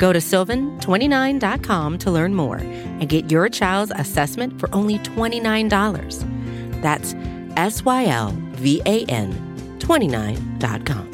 [0.00, 6.80] Go to sylvan29.com to learn more and get your child's assessment for only $29.
[6.80, 7.14] That's
[7.58, 11.06] S Y L V A N 29.com.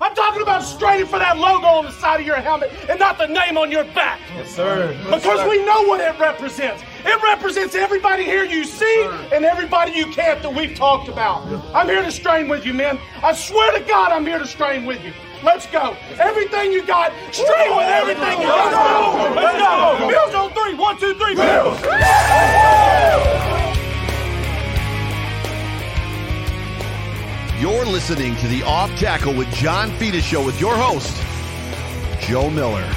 [0.00, 3.18] I'm talking about straining for that logo on the side of your helmet and not
[3.18, 4.18] the name on your back.
[4.34, 4.98] Yes, sir.
[5.04, 6.82] Because we know what it represents.
[7.04, 11.46] It represents everybody here you see and everybody you can't that we've talked about.
[11.72, 12.98] I'm here to strain with you, man.
[13.22, 15.12] I swear to God, I'm here to strain with you.
[15.42, 15.96] Let's go.
[16.20, 19.34] Everything you got, straight with everything you got.
[19.34, 20.08] Let's go.
[20.08, 20.74] Bills on three.
[20.74, 21.34] One, two, three.
[21.34, 21.80] Bills.
[27.60, 31.16] You're listening to the Off Tackle with John Fina show with your host,
[32.20, 32.88] Joe Miller.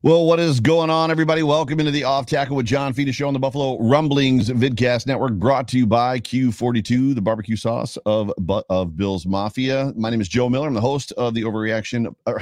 [0.00, 1.42] Well, what is going on, everybody?
[1.42, 5.32] Welcome into the Off Tackle with John Fina show on the Buffalo Rumblings Vidcast Network,
[5.32, 8.32] brought to you by Q42, the barbecue sauce of
[8.70, 9.92] of Bill's Mafia.
[9.96, 10.68] My name is Joe Miller.
[10.68, 12.34] I'm the host of the Overreaction, uh,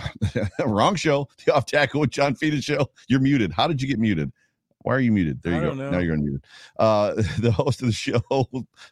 [0.66, 2.90] wrong show, the Off Tackle with John Fita show.
[3.08, 3.52] You're muted.
[3.52, 4.30] How did you get muted?
[4.82, 5.40] Why are you muted?
[5.40, 5.72] There you go.
[5.72, 5.88] know.
[5.88, 6.44] Now you're unmuted.
[6.78, 8.20] Uh, the host of the show,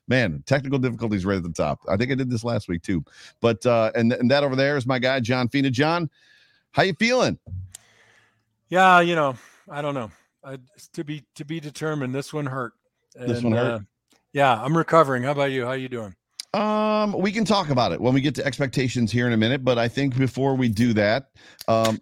[0.08, 1.80] man, technical difficulties right at the top.
[1.86, 3.04] I think I did this last week too.
[3.42, 5.68] But uh, and and that over there is my guy John Fina.
[5.70, 6.08] John,
[6.72, 7.38] how you feeling?
[8.74, 9.36] Yeah, you know,
[9.70, 10.10] I don't know.
[10.42, 10.58] I,
[10.94, 12.12] to be to be determined.
[12.12, 12.72] This one hurt.
[13.14, 13.72] This one hurt?
[13.74, 13.78] Uh,
[14.32, 15.22] yeah, I'm recovering.
[15.22, 15.64] How about you?
[15.64, 16.12] How you doing?
[16.54, 19.62] Um, we can talk about it when we get to expectations here in a minute.
[19.64, 21.28] But I think before we do that,
[21.68, 22.00] um,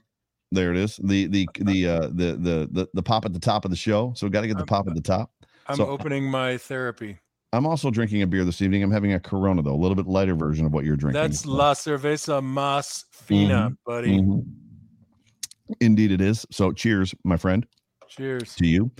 [0.50, 0.96] there it is.
[1.04, 4.14] The the the uh the the the, the pop at the top of the show.
[4.16, 5.30] So we got to get the I'm- pop at the top.
[5.66, 7.18] I'm So- opening my therapy.
[7.54, 8.82] I'm also drinking a beer this evening.
[8.82, 11.20] I'm having a Corona though, a little bit lighter version of what you're drinking.
[11.20, 14.20] That's La Cerveza Mas Fina, buddy.
[14.22, 14.46] Mhm.
[15.80, 16.46] Indeed, it is.
[16.50, 17.66] So, cheers, my friend.
[18.08, 18.54] Cheers.
[18.56, 18.90] to you.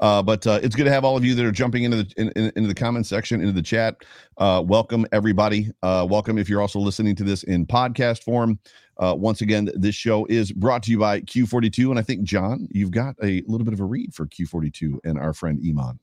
[0.00, 2.12] Uh, but uh, it's good to have all of you that are jumping into the
[2.16, 3.94] in, in- into the comment section, into the chat.
[4.38, 5.70] Uh, welcome everybody.
[5.82, 8.58] Uh, welcome if you're also listening to this in podcast form.
[8.98, 12.66] Uh, once again, this show is brought to you by Q42, and I think John,
[12.72, 16.00] you've got a little bit of a read for Q42 and our friend Iman.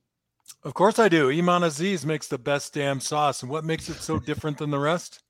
[0.62, 1.30] Of course I do.
[1.30, 3.42] Iman Aziz makes the best damn sauce.
[3.42, 5.22] And what makes it so different than the rest?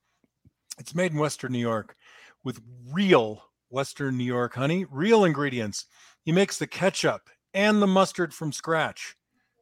[0.79, 1.97] It's made in Western New York
[2.45, 2.61] with
[2.93, 3.43] real
[3.75, 5.87] Western New York honey, real ingredients.
[6.23, 9.17] He makes the ketchup and the mustard from scratch.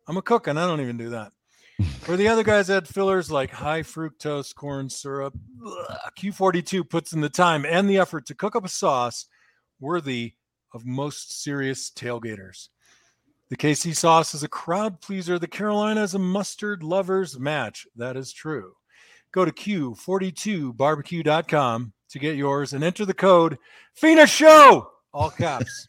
[0.06, 1.32] I'm a cook and I don't even do that.
[2.00, 5.32] For the other guys add fillers like high fructose corn syrup.
[5.66, 5.96] Ugh.
[6.18, 9.24] Q42 puts in the time and the effort to cook up a sauce
[9.80, 10.34] worthy
[10.74, 12.68] of most serious tailgaters.
[13.48, 15.38] The KC sauce is a crowd pleaser.
[15.38, 17.86] The Carolina is a mustard lover's match.
[17.96, 18.74] That is true.
[19.32, 23.58] Go to Q42barbecue.com to get yours and enter the code
[23.94, 25.86] FINA SHOW, all caps,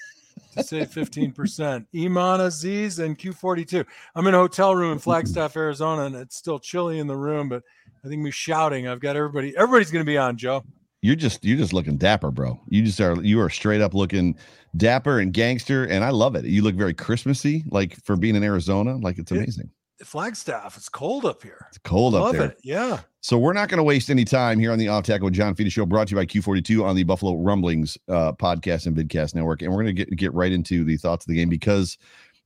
[0.56, 1.85] to save 15%.
[1.95, 3.85] Iman Aziz and Q42.
[4.16, 7.50] I'm in a hotel room in Flagstaff, Arizona, and it's still chilly in the room,
[7.50, 7.63] but
[8.03, 8.88] I think me shouting.
[8.88, 10.63] I've got everybody, everybody's going to be on, Joe.
[11.01, 12.57] You're just you're just looking dapper, bro.
[12.69, 14.38] You just are you are straight up looking
[14.78, 16.45] dapper and gangster, and I love it.
[16.45, 18.95] You look very Christmassy, like for being in Arizona.
[18.95, 19.69] Like it's amazing.
[20.06, 21.66] Flagstaff, it's cold up here.
[21.69, 22.46] It's cold up there.
[22.46, 22.58] it.
[22.64, 23.00] Yeah.
[23.22, 25.56] So we're not going to waste any time here on the Off Tackle with John
[25.56, 29.36] Fina Show, brought to you by Q42 on the Buffalo Rumblings uh, podcast and vidcast
[29.36, 29.62] network.
[29.62, 31.97] And we're going to get get right into the thoughts of the game because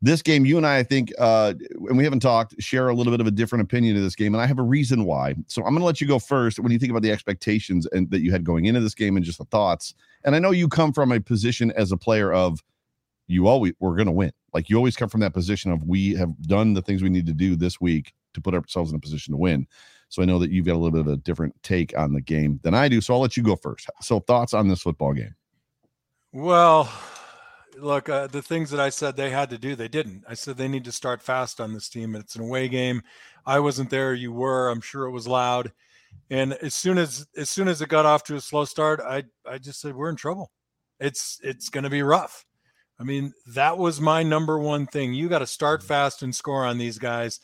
[0.02, 1.54] this game, you and I, I think, uh,
[1.88, 4.36] and we haven't talked, share a little bit of a different opinion of this game,
[4.36, 5.34] and I have a reason why.
[5.48, 8.10] So I'm going to let you go first when you think about the expectations and
[8.12, 9.96] that you had going into this game and just the thoughts.
[10.24, 12.64] And I know you come from a position as a player of
[13.28, 14.32] you always we're going to win.
[14.54, 17.28] Like you always come from that position of we have done the things we need
[17.28, 19.68] to do this week to put ourselves in a position to win.
[20.10, 22.22] So I know that you've got a little bit of a different take on the
[22.22, 23.02] game than I do.
[23.02, 23.90] So I'll let you go first.
[24.02, 25.36] So thoughts on this football game?
[26.32, 26.90] Well,
[27.78, 30.24] look, uh, the things that I said they had to do, they didn't.
[30.28, 32.16] I said they need to start fast on this team.
[32.16, 33.02] It's an away game.
[33.46, 34.14] I wasn't there.
[34.14, 34.70] You were.
[34.70, 35.72] I'm sure it was loud.
[36.30, 39.24] And as soon as as soon as it got off to a slow start, I
[39.46, 40.52] I just said we're in trouble.
[41.00, 42.46] It's it's going to be rough.
[43.00, 45.14] I mean, that was my number one thing.
[45.14, 45.88] You got to start mm-hmm.
[45.88, 47.40] fast and score on these guys.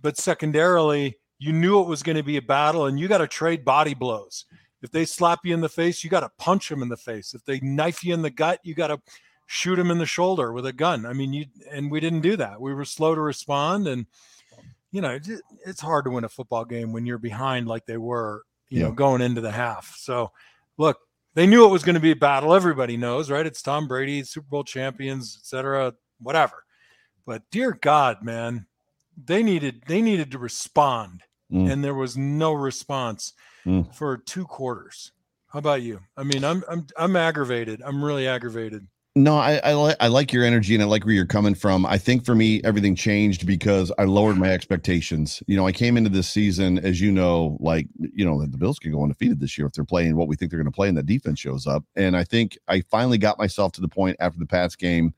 [0.00, 3.26] But secondarily, you knew it was going to be a battle and you got to
[3.26, 4.44] trade body blows.
[4.80, 7.34] If they slap you in the face, you got to punch them in the face.
[7.34, 9.00] If they knife you in the gut, you got to
[9.46, 11.06] shoot him in the shoulder with a gun.
[11.06, 12.60] I mean, you and we didn't do that.
[12.60, 14.06] We were slow to respond, and
[14.90, 15.18] you know,
[15.66, 18.86] it's hard to win a football game when you're behind like they were, you yeah.
[18.88, 19.94] know, going into the half.
[19.96, 20.32] So,
[20.78, 20.98] look,
[21.34, 22.54] they knew it was going to be a battle.
[22.54, 23.46] Everybody knows, right?
[23.46, 25.94] It's Tom Brady, Super Bowl champions, etc.
[26.20, 26.64] Whatever.
[27.26, 28.66] But dear God, man,
[29.22, 31.70] they needed they needed to respond, mm.
[31.70, 33.32] and there was no response
[33.64, 33.94] mm.
[33.94, 35.12] for two quarters.
[35.48, 36.00] How about you?
[36.16, 37.82] I mean, I'm I'm I'm aggravated.
[37.84, 38.86] I'm really aggravated.
[39.14, 41.84] No, I I, li- I like your energy and I like where you're coming from.
[41.84, 45.42] I think for me, everything changed because I lowered my expectations.
[45.46, 48.78] You know, I came into this season, as you know, like you know, the Bills
[48.78, 50.88] can go undefeated this year if they're playing what we think they're going to play,
[50.88, 51.84] and the defense shows up.
[51.94, 55.12] And I think I finally got myself to the point after the Pats game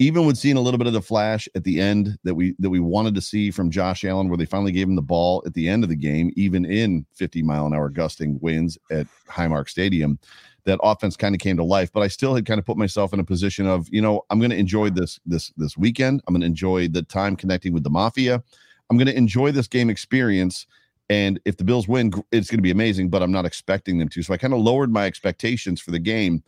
[0.00, 2.70] even with seeing a little bit of the flash at the end that we that
[2.70, 5.52] we wanted to see from Josh Allen, where they finally gave him the ball at
[5.52, 9.68] the end of the game, even in 50 mile an hour gusting winds at Highmark
[9.68, 10.18] Stadium,
[10.64, 11.92] that offense kind of came to life.
[11.92, 14.38] But I still had kind of put myself in a position of, you know, I'm
[14.38, 16.22] going to enjoy this this this weekend.
[16.26, 18.42] I'm going to enjoy the time connecting with the Mafia.
[18.90, 20.66] I'm going to enjoy this game experience.
[21.08, 23.10] And if the Bills win, it's going to be amazing.
[23.10, 24.22] But I'm not expecting them to.
[24.22, 26.42] So I kind of lowered my expectations for the game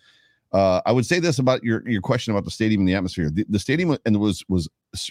[0.53, 3.31] uh, I would say this about your your question about the stadium and the atmosphere.
[3.31, 4.69] The, the stadium and was was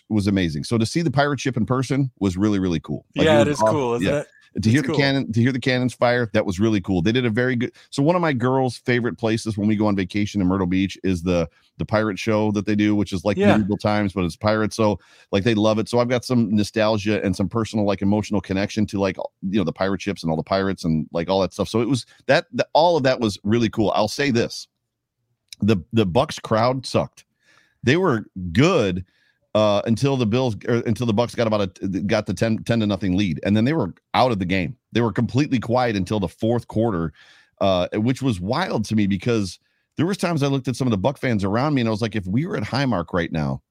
[0.08, 0.64] was amazing.
[0.64, 3.06] So to see the pirate ship in person was really really cool.
[3.16, 4.20] Like yeah, it, it is off, cool, isn't yeah.
[4.22, 4.28] it?
[4.62, 4.96] To hear cool.
[4.96, 7.02] the cannon, to hear the cannons fire, that was really cool.
[7.02, 7.72] They did a very good.
[7.90, 10.98] So one of my girls' favorite places when we go on vacation in Myrtle Beach
[11.06, 13.56] is the the pirate show that they do, which is like yeah.
[13.56, 14.76] medieval times, but it's pirates.
[14.76, 15.00] So
[15.32, 15.88] like they love it.
[15.88, 19.64] So I've got some nostalgia and some personal like emotional connection to like you know
[19.64, 21.70] the pirate ships and all the pirates and like all that stuff.
[21.70, 23.92] So it was that, that all of that was really cool.
[23.96, 24.68] I'll say this
[25.62, 27.24] the the Bucks crowd sucked.
[27.84, 29.06] They were good
[29.54, 32.80] uh, until the Bills or until the Bucks got about a got the 10, 10
[32.80, 34.78] to nothing lead, and then they were out of the game.
[34.92, 37.14] They were completely quiet until the fourth quarter,
[37.60, 39.60] uh, which was wild to me because
[39.98, 41.92] there was times I looked at some of the Buck fans around me and I
[41.92, 43.62] was like, if we were at Highmark right now,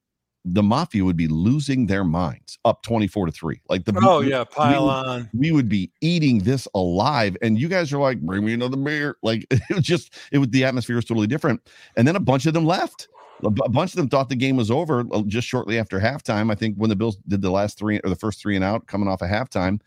[0.45, 4.43] the mafia would be losing their minds up 24 to 3 like the oh yeah
[4.43, 7.37] pile we, on we would be eating this alive.
[7.43, 9.17] And you guys are like bring me another beer.
[9.23, 11.61] Like it was just it was the atmosphere was totally different.
[11.97, 13.09] And then a bunch of them left
[13.43, 16.51] a, bunch of them thought the game was over uh, just shortly after halftime.
[16.51, 18.87] I think when the bills did the last three or the first three and out
[18.87, 19.81] coming off a of halftime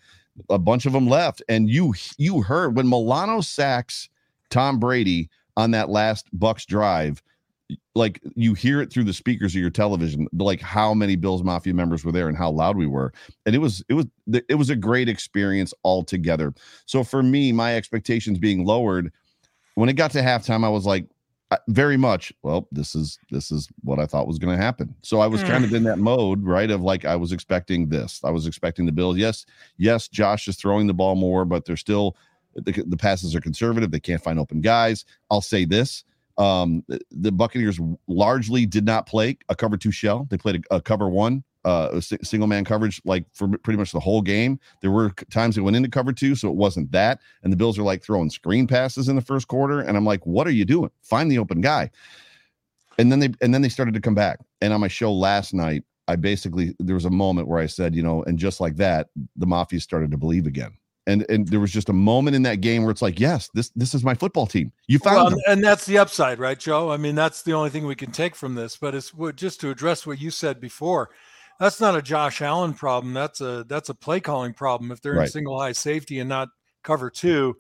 [0.50, 1.42] a bunch of them left.
[1.50, 4.10] And you you heard when milano sacks
[4.50, 7.24] tom brady on that last bucks drive
[7.96, 11.74] like you hear it through the speakers of your television like how many bills mafia
[11.74, 13.14] members were there and how loud we were.
[13.46, 14.06] And it was it was
[14.50, 16.54] it was a great experience altogether.
[16.86, 19.12] So for me my expectations being lowered
[19.76, 21.06] when it got to halftime i was like
[21.68, 24.94] very much well this is this is what i thought was going to happen.
[25.02, 25.48] So i was mm.
[25.48, 28.22] kind of in that mode right of like i was expecting this.
[28.24, 29.18] I was expecting the bills.
[29.18, 29.46] Yes
[29.78, 32.16] yes josh is throwing the ball more but they're still
[32.56, 33.90] the, the passes are conservative.
[33.90, 35.06] They can't find open guys.
[35.32, 36.04] I'll say this
[36.38, 40.28] um, the Buccaneers largely did not play a cover two shell.
[40.30, 44.00] They played a, a cover one, uh, single man coverage like for pretty much the
[44.00, 44.60] whole game.
[44.82, 47.20] There were times they went into cover two, so it wasn't that.
[47.44, 50.26] And the Bills are like throwing screen passes in the first quarter, and I'm like,
[50.26, 50.92] what are you doing?
[51.02, 51.90] Find the open guy.
[52.98, 54.40] And then they and then they started to come back.
[54.62, 57.96] And on my show last night, I basically there was a moment where I said,
[57.96, 60.78] you know, and just like that, the mafia started to believe again
[61.08, 63.70] and and there was just a moment in that game where it's like yes this
[63.76, 66.98] this is my football team you found well, and that's the upside right joe i
[66.98, 70.06] mean that's the only thing we can take from this but it's just to address
[70.06, 71.10] what you said before
[71.60, 75.14] that's not a josh allen problem that's a that's a play calling problem if they're
[75.14, 75.26] right.
[75.26, 76.50] in single high safety and not
[76.84, 77.56] cover two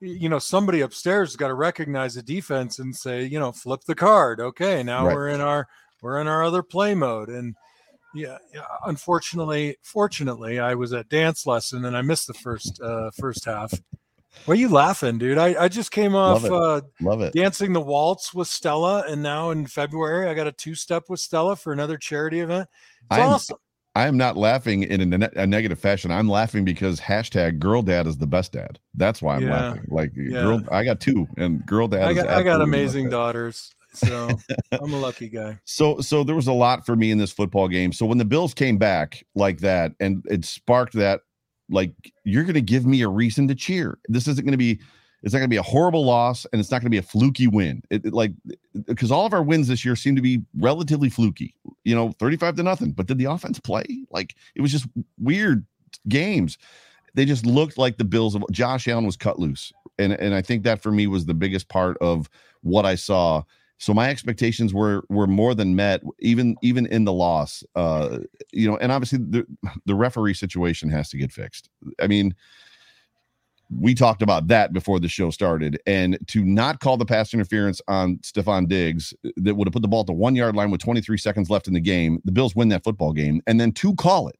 [0.00, 3.80] you know somebody upstairs has got to recognize the defense and say you know flip
[3.86, 5.14] the card okay now right.
[5.14, 5.66] we're in our
[6.02, 7.54] we're in our other play mode and
[8.14, 8.38] yeah,
[8.86, 13.72] unfortunately, fortunately, I was at dance lesson and I missed the first uh, first half.
[14.44, 15.38] Why are you laughing, dude?
[15.38, 17.34] I, I just came off Love uh, Love it.
[17.34, 21.20] dancing the waltz with Stella, and now in February I got a two step with
[21.20, 22.68] Stella for another charity event.
[23.10, 23.58] It's I'm, awesome.
[23.94, 26.12] I am not laughing in a, ne- a, negative fashion.
[26.12, 28.78] I'm laughing because hashtag girl dad is the best dad.
[28.94, 29.50] That's why I'm yeah.
[29.50, 29.84] laughing.
[29.88, 30.42] Like yeah.
[30.42, 32.02] girl, I got two, and girl dad.
[32.02, 33.74] I got, I got amazing daughters.
[33.92, 34.28] So
[34.72, 35.58] I'm a lucky guy.
[35.64, 37.92] So so there was a lot for me in this football game.
[37.92, 41.22] So when the Bills came back like that and it sparked that
[41.70, 41.92] like
[42.24, 43.98] you're going to give me a reason to cheer.
[44.08, 44.80] This isn't going to be
[45.22, 47.02] it's not going to be a horrible loss and it's not going to be a
[47.02, 47.82] fluky win.
[47.90, 48.32] It, it like
[48.86, 51.54] because all of our wins this year seem to be relatively fluky.
[51.84, 52.92] You know, 35 to nothing.
[52.92, 53.84] But did the offense play?
[54.10, 54.86] Like it was just
[55.18, 55.66] weird
[56.08, 56.58] games.
[57.14, 59.72] They just looked like the Bills of Josh Allen was cut loose.
[59.98, 62.30] And and I think that for me was the biggest part of
[62.62, 63.42] what I saw
[63.80, 67.64] so my expectations were were more than met, even even in the loss.
[67.74, 68.18] Uh,
[68.52, 69.46] you know, and obviously the
[69.86, 71.70] the referee situation has to get fixed.
[71.98, 72.34] I mean,
[73.70, 75.80] we talked about that before the show started.
[75.86, 79.88] And to not call the pass interference on Stefon Diggs that would have put the
[79.88, 82.54] ball at the one yard line with 23 seconds left in the game, the Bills
[82.54, 83.40] win that football game.
[83.46, 84.38] And then to call it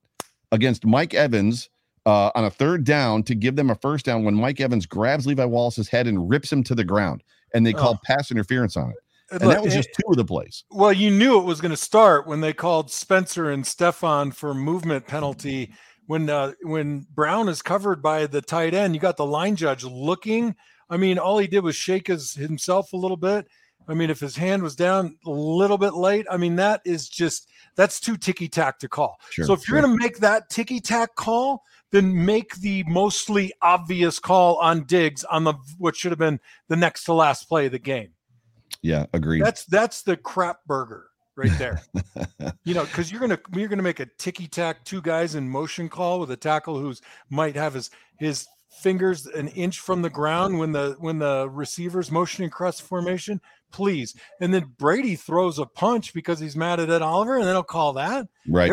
[0.53, 1.71] against Mike Evans
[2.05, 5.27] uh, on a third down to give them a first down when Mike Evans grabs
[5.27, 7.23] Levi Wallace's head and rips him to the ground.
[7.55, 8.05] And they called oh.
[8.05, 8.97] pass interference on it.
[9.31, 10.65] And Look, that was just two of the plays.
[10.71, 14.55] Well, you knew it was going to start when they called Spencer and Stefon for
[14.55, 15.73] movement penalty
[16.11, 19.85] when uh, when Brown is covered by the tight end, you got the line judge
[19.85, 20.57] looking.
[20.91, 23.47] I mean, all he did was shake his himself a little bit.
[23.87, 27.09] I mean, if his hand was down a little bit late, I mean, that is
[27.09, 29.21] just that's too ticky tack to call.
[29.31, 33.53] Sure, so if you're going to make that ticky tack call, then make the mostly
[33.63, 37.67] obvious call on Diggs on the what should have been the next to last play
[37.67, 38.11] of the game.
[38.83, 39.43] Yeah, agreed.
[39.43, 41.83] That's that's the crap burger right there.
[42.65, 45.89] you know, because you're gonna you're gonna make a ticky tack two guys in motion
[45.89, 50.59] call with a tackle who's might have his his fingers an inch from the ground
[50.59, 53.41] when the when the receiver's motioning cross formation.
[53.73, 57.53] Please, and then Brady throws a punch because he's mad at Ed Oliver, and they
[57.53, 58.27] don't call that.
[58.49, 58.73] Right?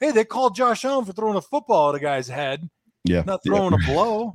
[0.00, 2.70] They hey, they called Josh Allen for throwing a football at a guy's head
[3.08, 3.78] yeah, not throwing yeah.
[3.82, 4.34] a blow.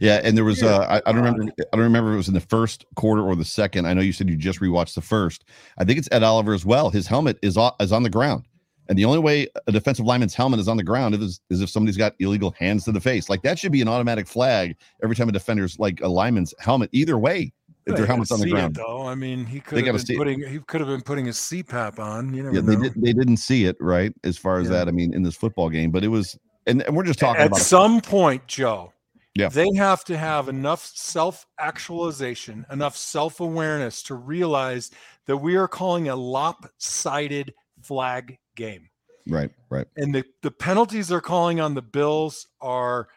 [0.00, 2.28] yeah, and there was uh, I, I, don't remember I don't remember if it was
[2.28, 3.86] in the first quarter or the second.
[3.86, 5.44] I know you said you just rewatched the first.
[5.78, 6.90] I think it's Ed Oliver as well.
[6.90, 8.44] His helmet is on, is on the ground,
[8.88, 11.70] and the only way a defensive lineman's helmet is on the ground is, is if
[11.70, 13.28] somebody's got illegal hands to the face.
[13.28, 16.90] Like that should be an automatic flag every time a defender's like a lineman's helmet.
[16.92, 17.52] Either way,
[17.88, 18.76] if their helmet's on the ground.
[18.76, 21.36] It, though I mean, he could have been putting he could have been putting his
[21.36, 22.34] CPAP on.
[22.34, 22.94] You know, yeah, they did.
[22.94, 24.74] They didn't see it right as far as yeah.
[24.74, 24.88] that.
[24.88, 27.56] I mean, in this football game, but it was and, and we're just talking at
[27.56, 28.92] some point, Joe.
[29.34, 29.48] Yeah.
[29.48, 34.90] They have to have enough self actualization, enough self awareness to realize
[35.26, 38.88] that we are calling a lopsided flag game.
[39.28, 39.86] Right, right.
[39.96, 43.08] And the, the penalties they're calling on the Bills are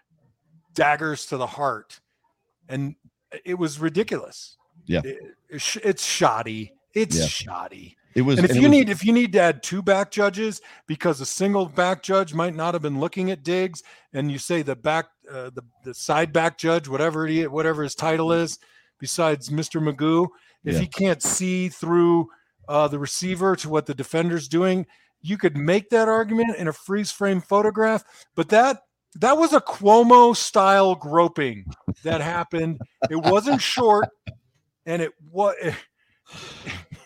[0.74, 2.00] daggers to the heart.
[2.70, 2.96] And
[3.46, 4.58] it was ridiculous.
[4.86, 5.02] Yeah.
[5.04, 6.74] It, it's shoddy.
[6.94, 7.26] It's yeah.
[7.26, 7.98] shoddy.
[8.14, 10.12] It was, and if and you was, need if you need to add two back
[10.12, 14.38] judges because a single back judge might not have been looking at Diggs, and you
[14.38, 18.60] say the back uh, the the side back judge, whatever he whatever his title is,
[19.00, 19.82] besides Mr.
[19.82, 20.28] Magoo,
[20.66, 20.80] if yeah.
[20.82, 22.28] he can't see through
[22.68, 24.86] uh, the receiver to what the defender's doing,
[25.22, 28.04] you could make that argument in a freeze frame photograph.
[28.36, 28.84] But that
[29.16, 31.66] that was a Cuomo style groping
[32.04, 32.80] that happened.
[33.10, 34.10] It wasn't short,
[34.86, 35.56] and it was.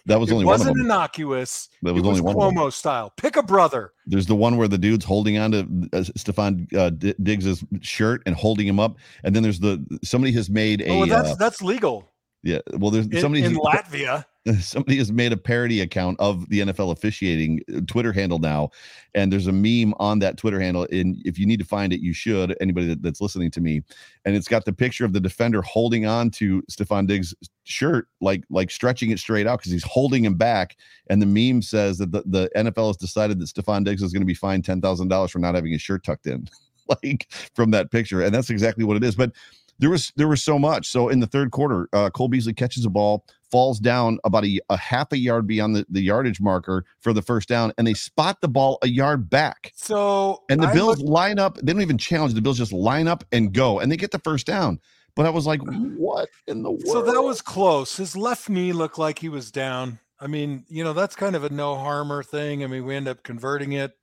[0.07, 0.53] That was only one.
[0.53, 0.85] it only wasn't one of them.
[0.85, 1.69] innocuous.
[1.81, 3.11] That was, it only was one Cuomo style.
[3.17, 3.93] Pick a brother.
[4.05, 6.91] There's the one where the dude's holding on to uh, Stefon uh,
[7.23, 10.89] Diggs's shirt and holding him up, and then there's the somebody has made a.
[10.89, 12.11] Oh, that's uh, that's legal.
[12.43, 14.25] Yeah, well, there's in, somebody in Latvia.
[14.59, 18.69] somebody has made a parody account of the NFL officiating uh, Twitter handle now,
[19.15, 20.87] and there's a meme on that Twitter handle.
[20.91, 22.55] And if you need to find it, you should.
[22.61, 23.81] Anybody that, that's listening to me,
[24.23, 27.33] and it's got the picture of the defender holding on to Stefon Diggs'
[27.63, 30.77] shirt, like like stretching it straight out because he's holding him back.
[31.09, 34.21] And the meme says that the, the NFL has decided that Stefon Diggs is going
[34.21, 36.47] to be fined ten thousand dollars for not having his shirt tucked in,
[37.03, 38.21] like from that picture.
[38.21, 39.15] And that's exactly what it is.
[39.15, 39.31] But
[39.79, 40.87] there was there was so much.
[40.87, 43.25] So in the third quarter, uh, Cole Beasley catches a ball,
[43.55, 47.21] falls down about a, a half a yard beyond the, the yardage marker for the
[47.21, 49.71] first down, and they spot the ball a yard back.
[49.77, 51.55] So and the I Bills looked- line up.
[51.63, 52.33] They don't even challenge.
[52.33, 54.81] The Bills just line up and go, and they get the first down.
[55.15, 56.85] But I was like, what in the world?
[56.87, 57.95] So that was close.
[57.95, 59.99] His left knee looked like he was down.
[60.19, 62.61] I mean, you know, that's kind of a no harmer thing.
[62.61, 63.93] I mean, we end up converting it.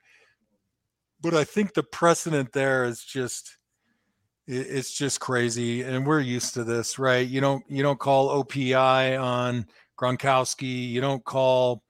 [1.21, 3.59] But I think the precedent there is just
[4.47, 7.27] it's just crazy and we're used to this right?
[7.29, 8.75] You don't you don't call opi
[9.21, 9.67] on
[9.99, 11.83] gronkowski you don't call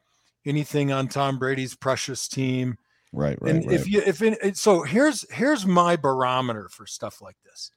[0.45, 2.77] anything on tom brady's precious team
[3.13, 3.75] right right and right.
[3.75, 7.71] if you if it, so here's here's my barometer for stuff like this.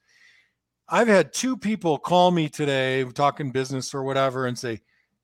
[0.88, 4.82] I've had two people call me today talking business or whatever and say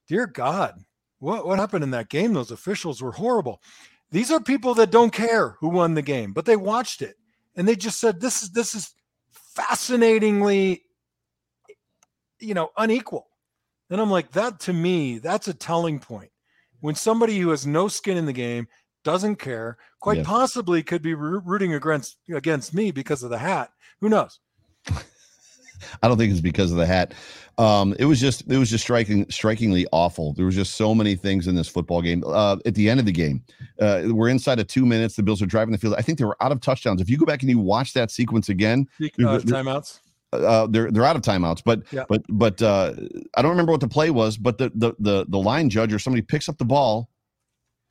[0.07, 0.75] dear god
[1.19, 2.33] what what happened in that game?
[2.33, 3.61] Those officials were horrible.
[4.11, 7.15] These are people that don't care who won the game but they watched it
[7.55, 8.93] and they just said this is this is
[9.55, 10.83] fascinatingly,
[12.39, 13.27] you know, unequal.
[13.89, 16.31] And I'm like, that to me, that's a telling point.
[16.79, 18.67] When somebody who has no skin in the game
[19.03, 20.23] doesn't care, quite yeah.
[20.23, 23.71] possibly could be rooting against against me because of the hat.
[23.99, 24.39] Who knows?
[26.01, 27.13] I don't think it's because of the hat.
[27.57, 30.33] Um, it was just it was just striking strikingly awful.
[30.33, 32.23] There was just so many things in this football game.
[32.25, 33.43] Uh, at the end of the game,
[33.79, 35.15] uh, we're inside of two minutes.
[35.15, 35.95] The Bills are driving the field.
[35.97, 37.01] I think they were out of touchdowns.
[37.01, 39.05] If you go back and you watch that sequence again, uh,
[39.39, 39.99] timeouts.
[40.33, 42.05] Uh, they're they're out of timeouts, but yeah.
[42.07, 42.93] but but uh,
[43.35, 44.37] I don't remember what the play was.
[44.37, 47.09] But the, the the the line judge or somebody picks up the ball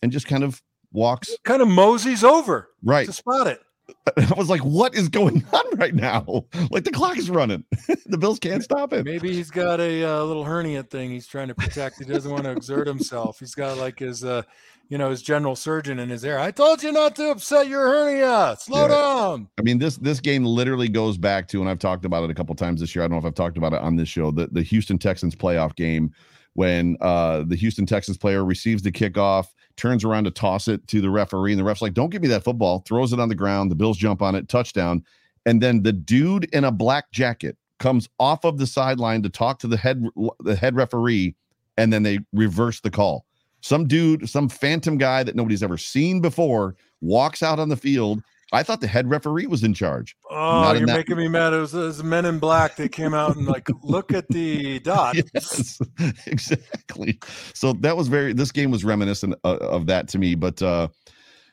[0.00, 3.60] and just kind of walks, kind of moseys over, right to spot it
[4.16, 6.44] I was like, what is going on right now?
[6.70, 7.64] Like the clock is running.
[8.06, 9.04] the Bills can't stop it.
[9.04, 11.98] Maybe he's got a uh, little hernia thing he's trying to protect.
[11.98, 13.38] He doesn't want to exert himself.
[13.38, 14.42] He's got like his, uh,
[14.88, 16.38] you know, his general surgeon in his ear.
[16.38, 18.56] I told you not to upset your hernia.
[18.58, 18.88] Slow yeah.
[18.88, 19.48] down.
[19.58, 22.34] I mean, this this game literally goes back to, and I've talked about it a
[22.34, 23.04] couple times this year.
[23.04, 24.30] I don't know if I've talked about it on this show.
[24.30, 26.12] The the Houston Texans playoff game
[26.54, 29.46] when uh, the Houston Texans player receives the kickoff
[29.80, 32.28] turns around to toss it to the referee, and the ref's like, "Don't give me
[32.28, 33.70] that football." Throws it on the ground.
[33.70, 35.02] The Bills jump on it, touchdown,
[35.46, 39.58] and then the dude in a black jacket comes off of the sideline to talk
[39.60, 40.04] to the head
[40.40, 41.34] the head referee,
[41.78, 43.24] and then they reverse the call.
[43.62, 48.22] Some dude, some phantom guy that nobody's ever seen before, walks out on the field
[48.52, 50.16] I thought the head referee was in charge.
[50.30, 51.52] Oh, you're making me mad.
[51.52, 52.76] It was, it was, Men in Black.
[52.76, 55.16] They came out and like, look at the dot.
[55.34, 55.80] Yes,
[56.26, 57.18] exactly.
[57.54, 58.32] So that was very.
[58.32, 60.34] This game was reminiscent of, of that to me.
[60.34, 60.88] But uh,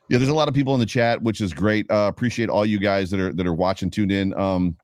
[0.10, 1.90] yeah, there's a lot of people in the chat, which is great.
[1.92, 4.34] Uh, appreciate all you guys that are that are watching, tuned in.
[4.40, 4.76] Um,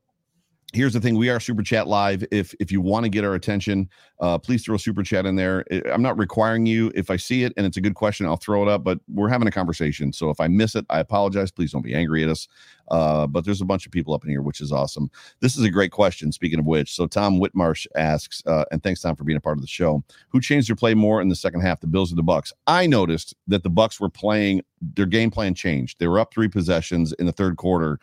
[0.73, 2.25] here's the thing we are super chat live.
[2.31, 3.89] If if you want to get our attention
[4.19, 5.65] uh, please throw super chat in there.
[5.91, 6.91] I'm not requiring you.
[6.95, 9.29] If i see it and it's a good question i'll throw it up but we're
[9.29, 10.11] having a conversation.
[10.11, 11.51] So if i miss it i apologize.
[11.51, 12.47] Please don't be angry at us.
[12.89, 15.09] Uh, but there's a bunch of people up in here which is awesome.
[15.39, 16.95] This is a great question speaking of which.
[16.95, 20.03] So tom whitmarsh asks uh, and thanks tom for being a part of the show.
[20.29, 22.51] Who changed their play more in the second half the bills or the bucks?
[22.65, 25.99] I noticed that the bucks were playing their game plan changed.
[25.99, 27.99] They were up three possessions in the third quarter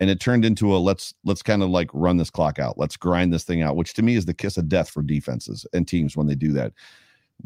[0.00, 2.78] and it turned into a let's let's kind of like run this clock out.
[2.78, 5.66] Let's grind this thing out which to me is the kiss of death for defenses
[5.72, 6.72] and teams when they do that.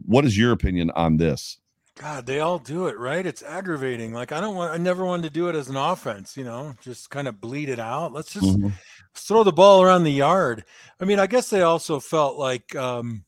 [0.07, 1.59] What is your opinion on this?
[1.97, 3.25] God they all do it right?
[3.25, 4.13] It's aggravating.
[4.13, 6.75] Like i don't want i never wanted to do it as an offense you know
[6.81, 8.13] just kind of bleed it out.
[8.13, 8.69] Let's just mm-hmm.
[9.15, 10.65] throw the ball around the yard.
[11.01, 13.25] I mean i guess they also felt like um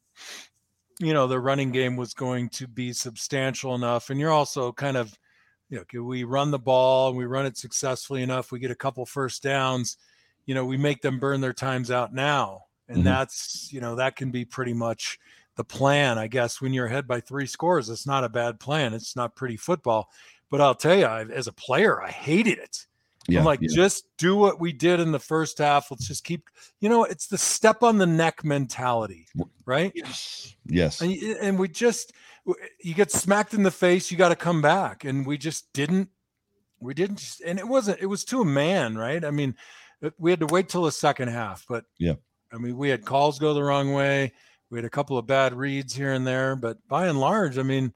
[1.00, 4.96] you know the running game was going to be substantial enough and you're also kind
[4.96, 5.16] of
[5.68, 8.52] you know, can we run the ball and we run it successfully enough?
[8.52, 9.96] We get a couple first downs,
[10.46, 12.62] you know, we make them burn their times out now.
[12.88, 13.06] And mm-hmm.
[13.06, 15.18] that's, you know, that can be pretty much
[15.56, 16.60] the plan, I guess.
[16.60, 18.92] When you're ahead by three scores, it's not a bad plan.
[18.92, 20.10] It's not pretty football.
[20.50, 22.86] But I'll tell you, I, as a player, I hated it.
[23.26, 23.74] Yeah, I'm like, yeah.
[23.74, 25.90] just do what we did in the first half.
[25.90, 26.50] Let's just keep,
[26.80, 29.26] you know, it's the step on the neck mentality,
[29.64, 29.92] right?
[29.94, 30.54] Yes.
[30.66, 31.00] Yes.
[31.00, 32.12] And, and we just,
[32.82, 35.04] you get smacked in the face, you got to come back.
[35.04, 36.08] And we just didn't,
[36.80, 39.24] we didn't, just, and it wasn't, it was to a man, right?
[39.24, 39.56] I mean,
[40.02, 42.14] uh, we had to wait till the second half, but yeah,
[42.52, 44.32] I mean, we had calls go the wrong way.
[44.70, 47.62] We had a couple of bad reads here and there, but by and large, I
[47.62, 47.92] mean,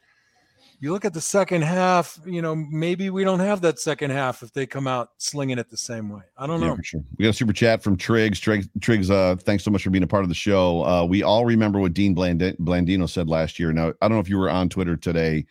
[0.80, 4.42] you look at the second half, you know, maybe we don't have that second half
[4.42, 6.22] if they come out slinging it the same way.
[6.36, 6.68] I don't know.
[6.68, 7.04] Yeah, sure.
[7.16, 8.38] We got a super chat from Triggs.
[8.38, 10.84] Triggs, Triggs uh, thanks so much for being a part of the show.
[10.84, 13.72] Uh, we all remember what Dean Bland- Blandino said last year.
[13.72, 15.46] Now, I don't know if you were on Twitter today,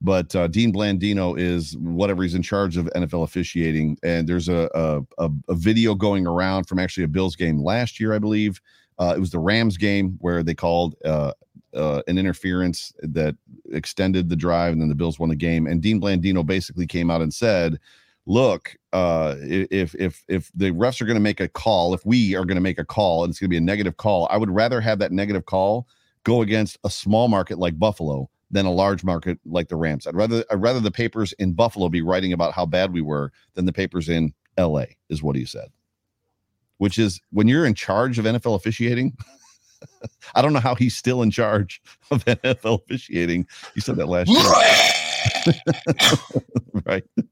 [0.00, 3.98] but uh, Dean Blandino is whatever he's in charge of NFL officiating.
[4.02, 4.70] And there's a,
[5.18, 8.62] a, a video going around from actually a Bills game last year, I believe.
[8.98, 11.32] Uh, it was the Rams game where they called uh,
[11.74, 13.36] uh, an interference that
[13.72, 15.66] extended the drive, and then the Bills won the game.
[15.66, 17.78] And Dean Blandino basically came out and said,
[18.26, 22.34] "Look, uh, if if if the refs are going to make a call, if we
[22.34, 24.36] are going to make a call, and it's going to be a negative call, I
[24.36, 25.86] would rather have that negative call
[26.24, 30.06] go against a small market like Buffalo." than a large market like the Rams.
[30.06, 33.32] I'd rather I'd rather the papers in Buffalo be writing about how bad we were
[33.54, 35.68] than the papers in LA, is what he said.
[36.78, 39.16] Which is when you're in charge of NFL officiating,
[40.34, 43.46] I don't know how he's still in charge of NFL officiating.
[43.74, 44.40] You said that last year.
[46.86, 47.04] right.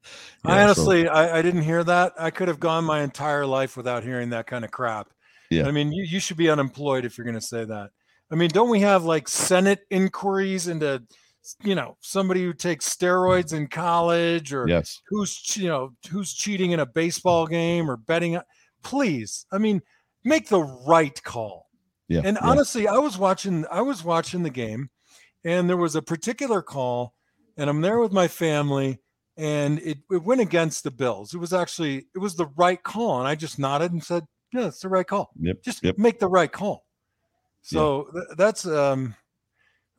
[0.44, 1.10] Yeah, I honestly, so.
[1.10, 2.12] I, I, didn't hear that.
[2.16, 5.10] I could have gone my entire life without hearing that kind of crap.
[5.50, 5.66] Yeah.
[5.66, 7.90] I mean, you, you should be unemployed if you're going to say that.
[8.30, 11.02] I mean, don't we have like Senate inquiries into,
[11.64, 15.00] you know, somebody who takes steroids in college or yes.
[15.08, 18.38] who's, you know, who's cheating in a baseball game or betting?
[18.82, 19.44] Please.
[19.50, 19.82] I mean,
[20.24, 21.67] make the right call
[22.08, 22.22] yeah.
[22.24, 22.48] And yeah.
[22.48, 24.90] honestly, I was watching I was watching the game
[25.44, 27.14] and there was a particular call
[27.56, 28.98] and I'm there with my family
[29.36, 31.34] and it, it went against the Bills.
[31.34, 34.66] It was actually it was the right call and I just nodded and said, "Yeah,
[34.66, 35.62] it's the right call." Yep.
[35.62, 35.98] Just yep.
[35.98, 36.84] make the right call.
[37.62, 38.20] So yeah.
[38.20, 39.14] th- that's um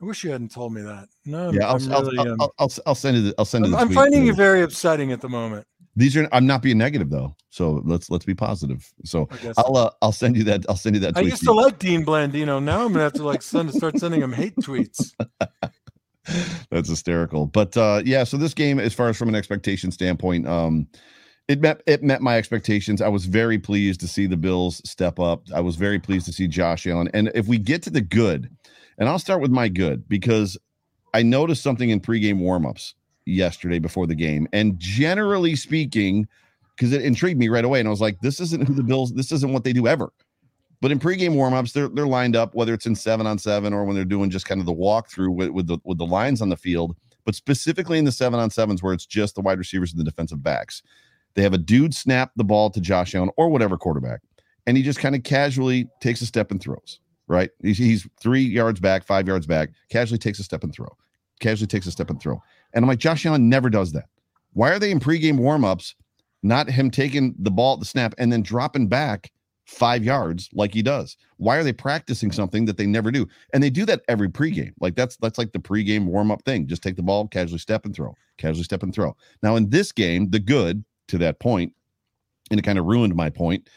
[0.01, 1.09] I wish you hadn't told me that.
[1.25, 3.35] No, yeah, I'll, really, I'll, um, I'll, I'll, I'll, send it.
[3.37, 3.73] I'll send it.
[3.73, 5.67] I'm, I'm finding you very upsetting at the moment.
[5.99, 6.29] These are.
[6.31, 7.35] I'm not being negative though.
[7.49, 8.89] So let's let's be positive.
[9.03, 10.65] So I'll uh, I'll send you that.
[10.69, 11.17] I'll send you that.
[11.17, 12.63] I used to like Dean Blandino.
[12.63, 15.13] Now I'm gonna have to like send start sending him hate tweets.
[16.71, 17.47] That's hysterical.
[17.47, 20.87] But uh yeah, so this game, as far as from an expectation standpoint, um,
[21.49, 23.01] it met it met my expectations.
[23.01, 25.43] I was very pleased to see the Bills step up.
[25.53, 27.09] I was very pleased to see Josh Allen.
[27.13, 28.49] And if we get to the good,
[28.97, 30.57] and I'll start with my good because
[31.13, 32.93] I noticed something in pregame warmups
[33.29, 34.47] yesterday before the game.
[34.53, 36.27] And generally speaking,
[36.75, 37.79] because it intrigued me right away.
[37.79, 40.11] And I was like, this isn't who the Bills, this isn't what they do ever.
[40.81, 43.83] But in pregame warmups, they're they're lined up, whether it's in seven on seven or
[43.83, 46.49] when they're doing just kind of the walkthrough with, with the with the lines on
[46.49, 49.91] the field, but specifically in the seven on sevens where it's just the wide receivers
[49.91, 50.81] and the defensive backs.
[51.35, 54.21] They have a dude snap the ball to Josh Allen or whatever quarterback,
[54.65, 56.99] and he just kind of casually takes a step and throws.
[57.27, 60.87] Right, he's, he's three yards back, five yards back, casually takes a step and throw,
[61.39, 62.41] casually takes a step and throw.
[62.73, 64.05] And I'm like, Josh Allen never does that.
[64.53, 65.95] Why are they in pregame warmups,
[66.43, 69.31] not him taking the ball at the snap and then dropping back
[69.65, 71.17] five yards like he does?
[71.37, 73.27] Why are they practicing something that they never do?
[73.53, 74.73] And they do that every pregame.
[74.79, 76.67] Like that's that's like the pregame warm up thing.
[76.67, 79.15] Just take the ball, casually step and throw, casually step and throw.
[79.43, 81.73] Now in this game, the good to that point,
[82.51, 83.69] and it kind of ruined my point.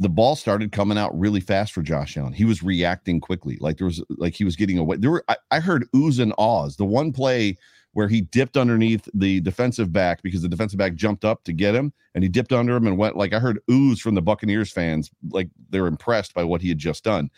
[0.00, 2.32] The ball started coming out really fast for Josh Allen.
[2.32, 4.96] He was reacting quickly, like there was like he was getting away.
[4.96, 6.76] There were I, I heard oohs and ahs.
[6.76, 7.56] The one play
[7.94, 11.74] where he dipped underneath the defensive back because the defensive back jumped up to get
[11.74, 14.70] him and he dipped under him and went like I heard oohs from the Buccaneers
[14.70, 17.30] fans like they're impressed by what he had just done.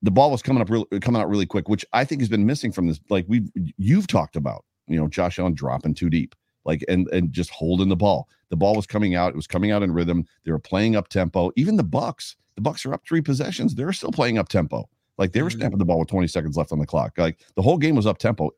[0.00, 2.46] The ball was coming up really coming out really quick, which I think has been
[2.46, 3.00] missing from this.
[3.10, 7.32] Like we've you've talked about, you know, Josh Allen dropping too deep, like and and
[7.32, 8.28] just holding the ball.
[8.50, 10.26] The ball was coming out, it was coming out in rhythm.
[10.44, 11.50] They were playing up tempo.
[11.56, 13.74] Even the Bucks, the Bucks are up three possessions.
[13.74, 14.88] They're still playing up tempo.
[15.18, 15.60] Like they were mm-hmm.
[15.60, 17.12] snapping the ball with 20 seconds left on the clock.
[17.16, 18.50] Like the whole game was up tempo.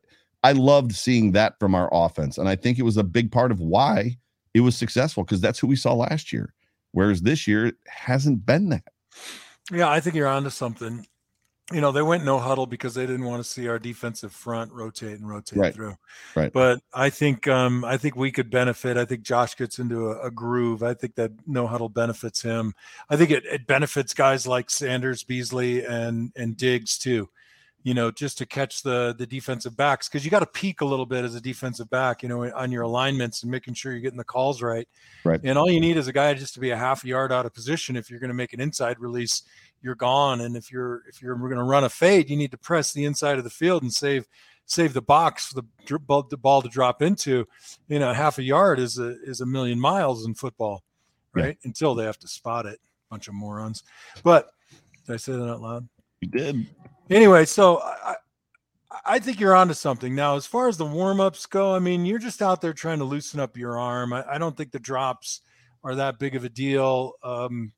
[0.45, 2.37] I loved seeing that from our offense.
[2.37, 4.17] And I think it was a big part of why
[4.53, 6.53] it was successful because that's who we saw last year.
[6.91, 8.83] Whereas this year it hasn't been that.
[9.71, 11.07] Yeah, I think you're onto something.
[11.73, 14.71] You know, they went no huddle because they didn't want to see our defensive front
[14.71, 15.73] rotate and rotate Right.
[15.73, 15.95] through.
[16.35, 16.53] Right.
[16.53, 18.97] But I think um I think we could benefit.
[18.97, 20.83] I think Josh gets into a, a groove.
[20.83, 22.75] I think that no huddle benefits him.
[23.09, 27.29] I think it, it benefits guys like Sanders, Beasley, and and Diggs too.
[27.85, 30.85] You know, just to catch the the defensive backs because you got to peak a
[30.85, 32.23] little bit as a defensive back.
[32.23, 34.87] You know, on your alignments and making sure you're getting the calls right.
[35.23, 35.39] Right.
[35.43, 37.45] And all you need is a guy just to be a half a yard out
[37.45, 37.95] of position.
[37.95, 39.43] If you're going to make an inside release,
[39.83, 40.41] you're gone.
[40.41, 43.05] And if you're if you're going to run a fade, you need to press the
[43.05, 44.25] inside of the field and save
[44.65, 47.47] save the box for the ball, the ball to drop into.
[47.87, 50.83] You know, half a yard is a is a million miles in football,
[51.35, 51.43] Yeah.
[51.43, 51.57] right?
[51.63, 52.79] Until they have to spot it.
[53.11, 53.83] Bunch of morons.
[54.23, 54.49] But
[55.05, 55.87] did I say that out loud?
[56.21, 56.65] You did.
[57.09, 58.15] Anyway, so I,
[59.05, 60.15] I- think you're onto something.
[60.15, 62.99] Now, as far as the warm ups go, I mean, you're just out there trying
[62.99, 64.13] to loosen up your arm.
[64.13, 65.41] I, I don't think the drops
[65.83, 67.13] are that big of a deal.
[67.23, 67.71] Um,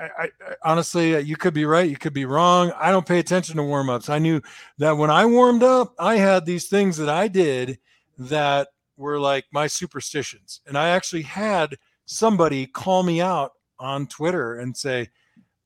[0.00, 2.72] I, I, I honestly, uh, you could be right, you could be wrong.
[2.76, 4.08] I don't pay attention to warm ups.
[4.08, 4.40] I knew
[4.78, 7.78] that when I warmed up, I had these things that I did
[8.18, 14.58] that were like my superstitions, and I actually had somebody call me out on Twitter
[14.58, 15.08] and say,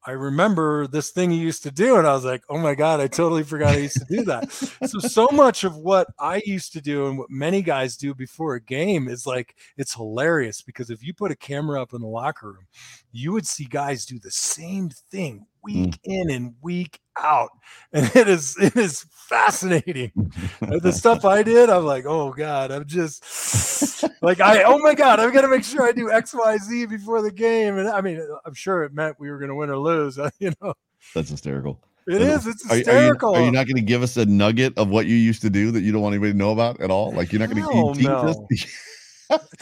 [0.07, 1.97] I remember this thing you used to do.
[1.97, 4.53] And I was like, oh my God, I totally forgot I used to do that.
[4.53, 8.55] so, so much of what I used to do and what many guys do before
[8.55, 12.07] a game is like, it's hilarious because if you put a camera up in the
[12.07, 12.66] locker room,
[13.11, 15.98] you would see guys do the same thing week mm.
[16.05, 17.50] in and week out.
[17.92, 20.12] And it is, it is fascinating.
[20.61, 25.18] the stuff I did, I'm like, oh God, I'm just like, I, oh my God,
[25.18, 27.79] I'm going to make sure I do X, Y, Z before the game.
[27.79, 30.18] And I mean, I'm sure it meant we were going to win or lose.
[30.38, 30.74] You know,
[31.14, 31.81] That's hysterical.
[32.07, 33.35] it is, it's you- are you, hysterical.
[33.35, 35.70] are you not going to give us a nugget of what you used to do
[35.70, 37.12] that you don't want anybody to know about at all?
[37.12, 38.16] Like you're not going to teach no.
[38.16, 38.37] us?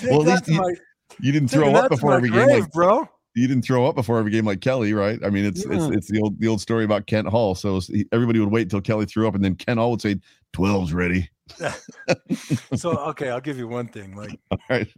[0.04, 0.74] Well, at least you, my-
[1.20, 3.08] you didn't throw up before every game, like bro.
[3.34, 5.18] You didn't throw up before every game like Kelly, right?
[5.24, 5.74] I mean, it's Yeah.
[5.74, 7.54] it's it's the old the old story about Kent Hull.
[7.54, 10.00] So it's- he- everybody would wait until Kelly threw up, and then Kent Hull would
[10.02, 10.20] say,
[10.52, 11.28] 12's ready."
[12.76, 14.16] So okay, I'll give you one thing.
[14.16, 14.38] Like
[14.70, 14.88] right.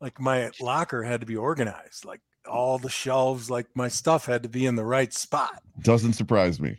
[0.00, 2.04] like my locker had to be organized.
[2.04, 5.62] Like all the shelves, like my stuff had to be in the right spot.
[5.82, 6.78] Doesn't surprise me.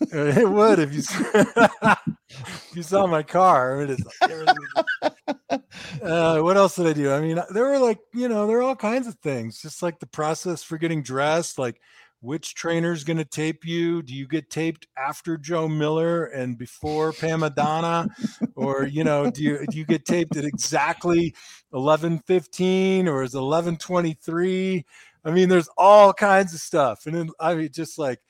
[0.12, 1.02] It would if you
[1.34, 1.98] if
[2.74, 3.76] you saw my car.
[3.76, 5.60] I mean, it's like
[6.02, 7.12] uh, what else did I do?
[7.12, 9.60] I mean, there were like you know there are all kinds of things.
[9.60, 11.80] Just like the process for getting dressed, like
[12.20, 14.02] which trainer's going to tape you?
[14.02, 18.08] Do you get taped after Joe Miller and before Pam Adana,
[18.56, 21.34] or you know do you do you get taped at exactly
[21.72, 24.84] eleven fifteen or is eleven twenty three?
[25.24, 28.20] I mean, there's all kinds of stuff, and then I mean, just like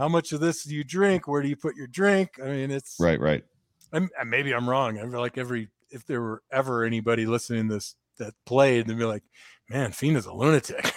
[0.00, 1.28] how much of this do you drink?
[1.28, 2.30] Where do you put your drink?
[2.42, 3.44] I mean, it's Right, right.
[3.92, 4.98] I'm, and maybe I'm wrong.
[4.98, 8.96] I feel like every if there were ever anybody listening to this that played, they'd
[8.96, 9.24] be like,
[9.68, 10.92] "Man, Fina's a lunatic."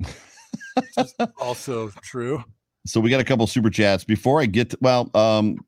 [1.40, 2.42] Also true.
[2.86, 5.58] So we got a couple super chats before I get to, well, um,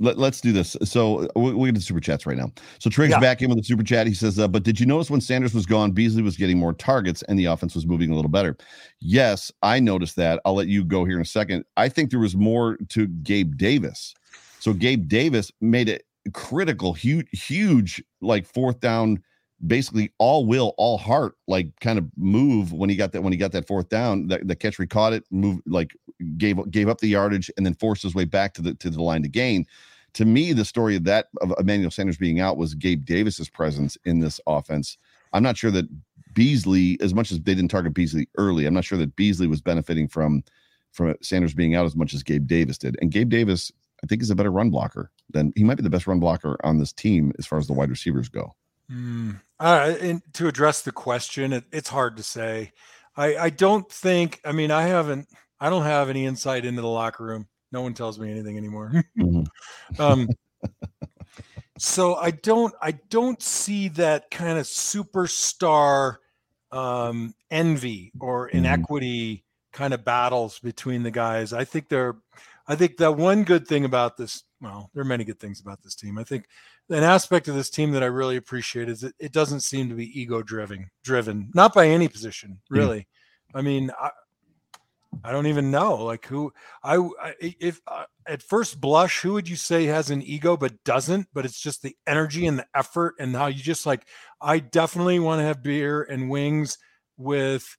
[0.00, 0.76] let, us do this.
[0.84, 2.52] So we, we get to super chats right now.
[2.78, 3.20] So Triggs Yeah.
[3.20, 4.06] back in with a super chat.
[4.06, 6.72] He says, uh, but did you notice when Sanders was gone, Beasley was getting more
[6.72, 8.56] targets and the offense was moving a little better?
[9.00, 10.40] Yes, I noticed that.
[10.44, 11.64] I'll let you go here in a second.
[11.76, 14.14] I think there was more to Gabe Davis.
[14.60, 19.22] So Gabe Davis made it critical, huge, huge, like fourth down
[19.66, 23.36] basically all will, all heart, like kind of move when he got that when he
[23.36, 24.28] got that fourth down.
[24.28, 25.96] That the catcher he caught it, move like
[26.36, 29.02] gave gave up the yardage, and then forced his way back to the to the
[29.02, 29.66] line to gain.
[30.14, 33.96] To me, the story of that of Emmanuel Sanders being out was Gabe Davis's presence
[34.04, 34.98] in this offense.
[35.32, 35.86] I'm not sure that
[36.34, 39.60] Beasley, as much as they didn't target Beasley early, I'm not sure that Beasley was
[39.60, 40.42] benefiting from
[40.92, 42.96] from Sanders being out as much as Gabe Davis did.
[43.00, 43.70] And Gabe Davis,
[44.02, 46.56] I think, is a better run blocker than he might be the best run blocker
[46.64, 48.54] on this team as far as the wide receivers go.
[48.90, 49.40] Mm.
[49.60, 52.72] Uh, and to address the question, it, it's hard to say.
[53.16, 54.40] I, I don't think.
[54.44, 55.28] I mean, I haven't.
[55.60, 57.48] I don't have any insight into the locker room.
[57.72, 58.92] No one tells me anything anymore.
[59.18, 60.00] mm-hmm.
[60.00, 60.28] um,
[61.78, 62.74] so I don't.
[62.80, 66.16] I don't see that kind of superstar
[66.72, 68.58] um, envy or mm-hmm.
[68.58, 69.76] inequity mm-hmm.
[69.76, 71.52] kind of battles between the guys.
[71.52, 72.16] I think they're.
[72.70, 74.44] I think that one good thing about this.
[74.60, 76.18] Well, there are many good things about this team.
[76.18, 76.46] I think
[76.90, 79.94] an aspect of this team that I really appreciate is that it doesn't seem to
[79.94, 83.06] be ego driven, driven, not by any position, really.
[83.54, 84.10] I mean, I,
[85.24, 89.48] I don't even know like who I, I if uh, at first blush, who would
[89.48, 91.28] you say has an ego but doesn't?
[91.32, 94.06] But it's just the energy and the effort and how you just like.
[94.40, 96.78] I definitely want to have beer and wings
[97.16, 97.76] with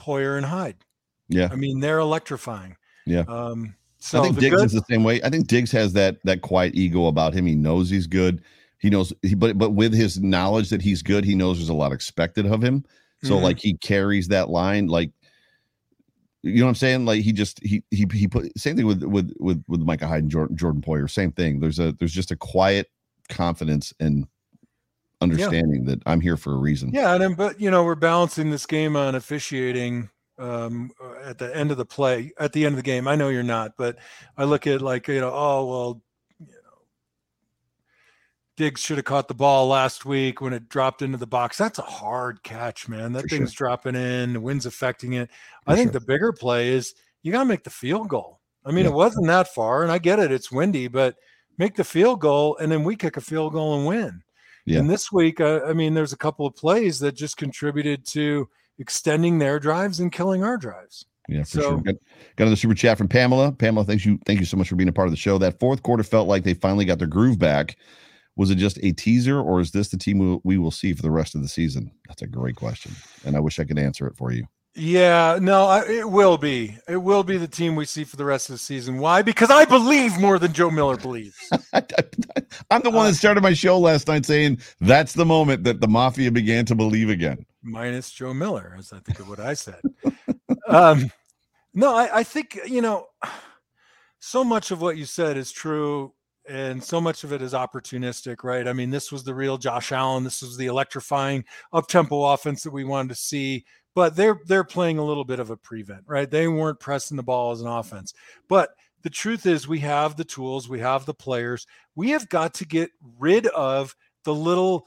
[0.00, 0.84] Poyer and Hyde.
[1.28, 2.76] Yeah, I mean they're electrifying.
[3.06, 3.24] Yeah.
[3.28, 5.22] Um, so I think Diggs good- is the same way.
[5.22, 7.46] I think Diggs has that that quiet ego about him.
[7.46, 8.42] He knows he's good.
[8.78, 11.74] He knows, he, but but with his knowledge that he's good, he knows there's a
[11.74, 12.84] lot expected of him.
[13.22, 13.44] So mm-hmm.
[13.44, 14.88] like he carries that line.
[14.88, 15.12] Like
[16.42, 17.04] you know what I'm saying?
[17.04, 20.24] Like he just he he he put same thing with with with with Micah Hyde
[20.24, 21.08] and Jordan, Jordan Poyer.
[21.08, 21.60] Same thing.
[21.60, 22.90] There's a there's just a quiet
[23.28, 24.26] confidence and
[25.20, 25.94] understanding yeah.
[25.94, 26.90] that I'm here for a reason.
[26.92, 30.90] Yeah, and then, but you know we're balancing this game on officiating um,
[31.22, 33.06] at the end of the play, at the end of the game.
[33.06, 33.98] I know you're not, but
[34.36, 36.02] I look at like you know, oh well,
[36.40, 36.82] you know,
[38.56, 41.56] Diggs should have caught the ball last week when it dropped into the box.
[41.56, 43.12] That's a hard catch, man.
[43.12, 43.68] That For thing's sure.
[43.68, 45.30] dropping in, the wind's affecting it.
[45.66, 46.00] I think sure.
[46.00, 48.40] the bigger play is you got to make the field goal.
[48.64, 48.90] I mean, yeah.
[48.90, 51.16] it wasn't that far, and I get it; it's windy, but
[51.58, 54.22] make the field goal, and then we kick a field goal and win.
[54.64, 54.78] Yeah.
[54.78, 58.48] And this week, uh, I mean, there's a couple of plays that just contributed to
[58.78, 61.04] extending their drives and killing our drives.
[61.28, 61.76] Yeah, for so, sure.
[61.78, 61.94] Got,
[62.36, 63.52] got another super chat from Pamela.
[63.52, 65.38] Pamela, thank you, thank you so much for being a part of the show.
[65.38, 67.76] That fourth quarter felt like they finally got their groove back.
[68.36, 71.10] Was it just a teaser, or is this the team we will see for the
[71.10, 71.92] rest of the season?
[72.08, 72.92] That's a great question,
[73.26, 74.46] and I wish I could answer it for you.
[74.74, 76.78] Yeah, no, I, it will be.
[76.88, 78.98] It will be the team we see for the rest of the season.
[78.98, 79.20] Why?
[79.20, 81.36] Because I believe more than Joe Miller believes.
[82.70, 85.88] I'm the one that started my show last night saying that's the moment that the
[85.88, 87.44] mafia began to believe again.
[87.62, 89.80] Minus Joe Miller, as I think of what I said.
[90.68, 91.10] um,
[91.74, 93.08] no, I, I think you know,
[94.20, 96.14] so much of what you said is true
[96.48, 98.66] and so much of it is opportunistic, right?
[98.66, 100.24] I mean, this was the real Josh Allen.
[100.24, 104.64] This was the electrifying up tempo offense that we wanted to see but they're they're
[104.64, 106.30] playing a little bit of a prevent, right?
[106.30, 108.14] They weren't pressing the ball as an offense.
[108.48, 108.70] But
[109.02, 111.66] the truth is we have the tools, we have the players.
[111.94, 114.86] We have got to get rid of the little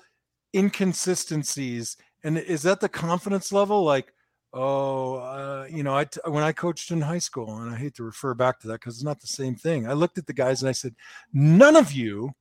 [0.55, 1.97] inconsistencies.
[2.23, 4.11] And is that the confidence level like
[4.55, 8.03] oh, uh, you know, I when I coached in high school, and I hate to
[8.03, 9.87] refer back to that because it's not the same thing.
[9.87, 10.95] I looked at the guys and I said,
[11.33, 12.31] none of you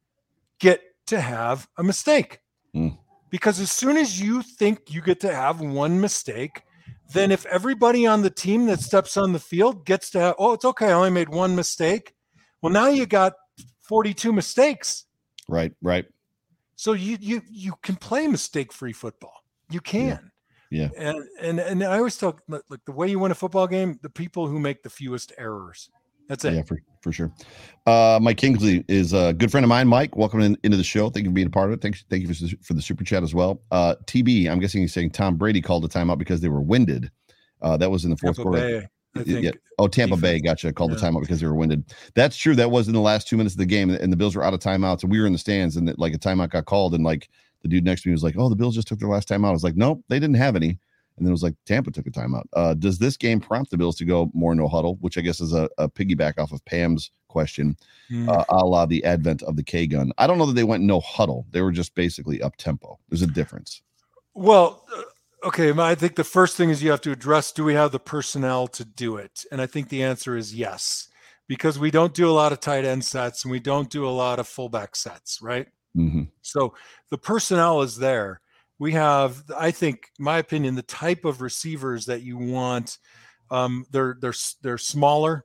[0.61, 2.40] get to have a mistake.
[2.74, 2.96] Mm.
[3.35, 6.62] Because as soon as you think you get to have one mistake,
[7.12, 10.53] then if everybody on the team that steps on the field gets to have, oh,
[10.53, 12.14] it's okay, I only made one mistake.
[12.62, 13.33] Well, now you got
[13.83, 15.07] 42 mistakes.
[15.49, 16.05] Right, right.
[16.77, 19.42] So you you you can play mistake-free football.
[19.68, 20.31] You can.
[20.70, 20.90] Yeah.
[20.94, 21.09] yeah.
[21.09, 24.11] And and and I always talk like the way you win a football game, the
[24.11, 25.90] people who make the fewest errors.
[26.29, 26.55] That's it.
[26.55, 27.33] Yeah, for, for sure.
[27.87, 29.89] Uh, Mike Kingsley is a good friend of mine.
[29.89, 31.11] Mike, welcome in, into the show.
[31.11, 31.83] Thank you for being a part of it.
[31.83, 33.63] Thank, thank you for, for the super chat as well.
[33.71, 37.11] Uh, TB, I'm guessing he's saying Tom Brady called a timeout because they were winded.
[37.61, 38.81] Uh, that was in the fourth Tampa quarter.
[38.81, 38.89] Bay,
[39.25, 39.51] yeah.
[39.79, 40.23] Oh, Tampa defense.
[40.23, 40.73] Bay, gotcha.
[40.73, 40.97] Called yeah.
[40.97, 41.85] the timeout because they were winded.
[42.15, 42.55] That's true.
[42.55, 44.55] That was in the last two minutes of the game, and the Bills were out
[44.55, 47.05] of timeouts, and we were in the stands, and like a timeout got called, and
[47.05, 47.29] like
[47.63, 49.49] the dude next to me was like, "Oh, the Bills just took their last timeout."
[49.49, 50.79] I was like, "Nope, they didn't have any."
[51.16, 52.44] And then it was like Tampa took a timeout.
[52.55, 55.40] Uh, does this game prompt the Bills to go more no huddle, which I guess
[55.40, 57.77] is a, a piggyback off of Pam's question,
[58.11, 58.29] mm.
[58.29, 60.12] uh, a la the advent of the K gun?
[60.18, 61.46] I don't know that they went no huddle.
[61.53, 62.98] They were just basically up tempo.
[63.09, 63.83] There's a difference.
[64.35, 65.72] Well, uh, okay.
[65.72, 68.66] I think the first thing is you have to address do we have the personnel
[68.68, 69.44] to do it?
[69.53, 71.09] And I think the answer is yes,
[71.46, 74.11] because we don't do a lot of tight end sets and we don't do a
[74.11, 75.68] lot of fullback sets, right?
[75.96, 76.24] Mm-hmm.
[76.42, 76.74] So
[77.11, 78.40] the personnel is there
[78.85, 82.99] we have i think my opinion the type of receivers that you want
[83.51, 85.44] um, they're they're they're smaller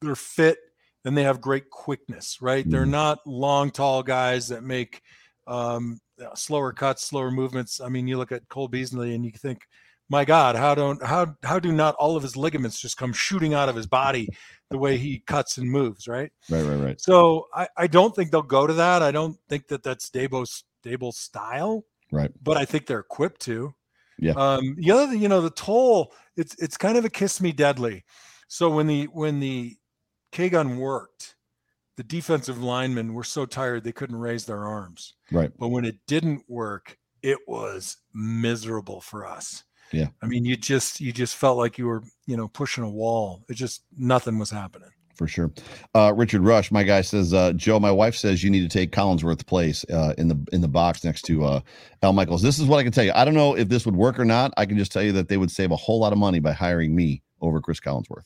[0.00, 0.58] they're fit
[1.04, 5.02] and they have great quickness right they're not long tall guys that make
[5.46, 6.00] um,
[6.34, 7.80] slower cuts, slower movements.
[7.80, 9.66] I mean, you look at Cole Beasley and you think,
[10.08, 13.54] my God, how don't how how do not all of his ligaments just come shooting
[13.54, 14.28] out of his body
[14.70, 16.30] the way he cuts and moves, right?
[16.48, 17.00] Right, right, right.
[17.00, 19.02] So I, I don't think they'll go to that.
[19.02, 21.84] I don't think that that's Daboll's Daboll's style,
[22.16, 22.30] right?
[22.42, 23.74] But I think they're equipped to.
[24.18, 24.32] Yeah.
[24.32, 26.12] Um, the other, you know, the toll.
[26.36, 28.04] It's it's kind of a kiss me deadly.
[28.48, 29.76] So when the when the
[30.32, 31.36] K gun worked,
[31.96, 35.14] the defensive linemen were so tired they couldn't raise their arms.
[35.30, 35.50] Right.
[35.58, 39.64] But when it didn't work, it was miserable for us.
[39.92, 40.08] Yeah.
[40.22, 43.44] I mean, you just you just felt like you were, you know, pushing a wall.
[43.48, 44.90] It just nothing was happening.
[45.16, 45.50] For sure.
[45.94, 48.92] Uh, Richard Rush, my guy says, uh, Joe, my wife says you need to take
[48.92, 51.60] Collinsworth place uh, in the in the box next to uh,
[52.02, 52.42] Al Michaels.
[52.42, 53.12] This is what I can tell you.
[53.14, 54.52] I don't know if this would work or not.
[54.58, 56.52] I can just tell you that they would save a whole lot of money by
[56.52, 58.24] hiring me over Chris Collinsworth.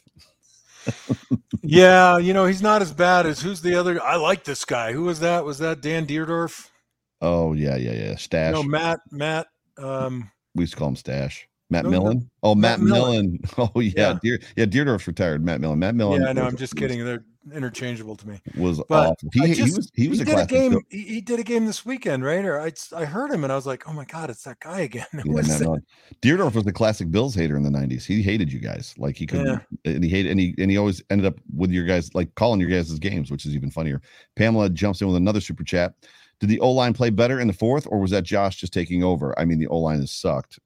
[1.63, 4.93] yeah, you know, he's not as bad as who's the other I like this guy.
[4.93, 5.45] Who was that?
[5.45, 6.69] Was that Dan Dierdorf?
[7.21, 8.17] Oh, yeah, yeah, yeah.
[8.17, 8.55] Stash.
[8.55, 11.47] No, Matt, Matt, um, we used to call him Stash.
[11.71, 12.19] Matt No, Millen.
[12.19, 12.25] no.
[12.43, 13.39] Oh, Matt, Matt Millen.
[13.57, 13.71] Millen.
[13.75, 13.93] Oh, yeah.
[13.97, 14.19] Yeah.
[14.23, 15.45] Deer, yeah, Dierdorf's retired.
[15.45, 15.79] Matt Millen.
[15.79, 16.23] Matt Millen.
[16.23, 16.43] yeah, I know.
[16.45, 17.05] I'm just kidding.
[17.05, 18.41] They're interchangeable to me.
[18.57, 19.29] Was But awful.
[19.33, 20.79] He, I he was he was he a did a game.
[20.91, 22.45] He, did a game this weekend, right?
[22.45, 24.81] Or I, I heard him and I was like, oh my god, it's that guy
[24.81, 25.07] again.
[25.25, 25.61] Yeah, Matt?
[25.61, 25.87] Millen.
[26.23, 28.05] Deerdorf was the classic Bills hater in the '90s.
[28.05, 28.95] He hated you guys.
[28.99, 31.85] Like he couldn't, and he hated, and he and he always ended up with your
[31.85, 34.03] guys, like calling your guys' games, which is even funnier.
[34.37, 35.95] Pamela jumps in with another super chat.
[36.41, 39.05] Did the O line play better in the fourth, or was that Josh just taking
[39.05, 39.39] over?
[39.39, 40.59] I mean, the O line has sucked.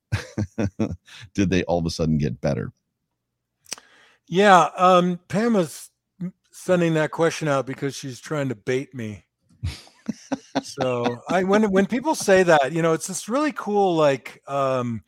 [1.34, 2.72] Did they all of a sudden get better?
[4.26, 5.90] Yeah, um, Pam is
[6.52, 9.24] sending that question out because she's trying to bait me.
[10.62, 15.02] so I when when people say that, you know, it's this really cool like um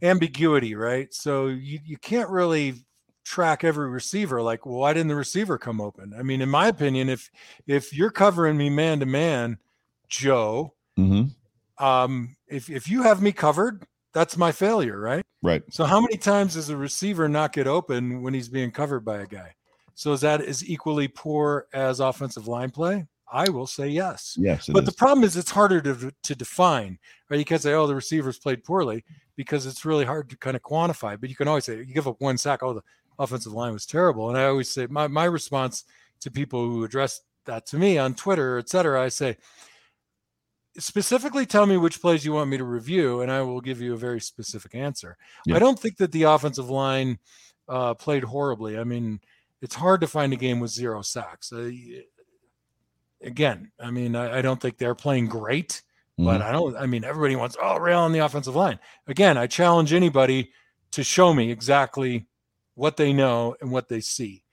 [0.00, 1.12] ambiguity, right?
[1.12, 2.84] So you you can't really
[3.24, 6.68] track every receiver like well why didn't the receiver come open i mean in my
[6.68, 7.30] opinion if
[7.66, 9.56] if you're covering me man to man
[10.16, 11.84] joe Mm-hmm.
[11.84, 15.62] um if if you have me covered that's my failure right Right.
[15.70, 19.18] so how many times does a receiver not get open when he's being covered by
[19.18, 19.54] a guy?
[19.94, 23.04] So is that as equally poor as offensive line play?
[23.30, 24.38] I will say yes.
[24.40, 24.68] Yes.
[24.72, 24.88] but is.
[24.88, 26.98] the problem is it's harder to, to define,
[27.28, 27.36] right?
[27.38, 29.04] You can't say, oh, the receivers played poorly
[29.36, 31.20] because it's really hard to kind of quantify.
[31.20, 32.82] But you can always say, you give up one sack, oh, the
[33.18, 34.30] offensive line was terrible.
[34.30, 35.84] And I always say, my, my response
[36.20, 39.36] to people who address that to me on Twitter, et cetera, I say,
[40.78, 43.92] specifically tell me which plays you want me to review, and I will give you
[43.94, 45.16] a very specific answer.
[45.46, 45.56] Yeah.
[45.56, 47.18] I don't think that the offensive line
[47.68, 48.78] uh, played horribly.
[48.78, 49.20] I mean,
[49.62, 51.52] it's hard to find a game with zero sacks.
[51.52, 51.70] Uh,
[53.22, 55.82] again, I mean, I, I don't think they're playing great,
[56.18, 56.44] but Mhm.
[56.44, 56.76] I don't.
[56.76, 58.78] I mean, everybody wants oh rail on the offensive line.
[59.06, 60.52] Again, I challenge anybody
[60.92, 62.26] to show me exactly
[62.74, 64.43] what they know and what they see.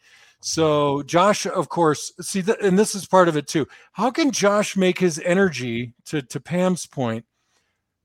[0.42, 3.68] So Josh, of course, see, th- and this is part of it too.
[3.94, 7.26] How can Josh make his energy to to Pam's point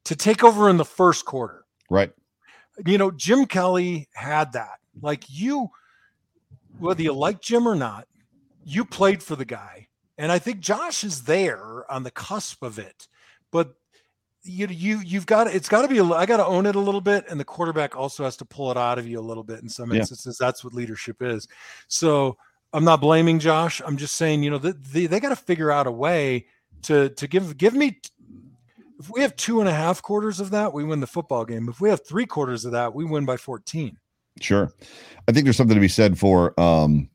[0.05, 1.65] to take over in the first quarter?
[1.91, 2.13] right.
[2.85, 4.79] you know, Jim Kelly had that.
[5.01, 5.71] Like you,
[6.79, 8.07] whether you like Jim or not,
[8.65, 9.89] you played for the guy.
[10.19, 13.09] And I think Josh is there on the cusp of it.
[13.53, 13.75] But
[14.47, 17.01] you you you've got it's got to be I got to own it a little
[17.01, 19.61] bit and the quarterback also has to pull it out of you a little bit
[19.63, 20.01] in some Yeah.
[20.01, 21.47] instances that's what leadership is.
[21.89, 22.37] So
[22.73, 23.81] I'm not blaming Josh.
[23.85, 26.47] I'm just saying, you know, the, the, they got to figure out a way
[26.83, 28.01] to to give give me
[28.99, 31.69] if we have two and a half quarters of that, we win the football game.
[31.69, 33.97] If we have three quarters of that, we win by 14.
[34.41, 34.73] Sure.
[35.29, 37.09] I think there's something to be said for um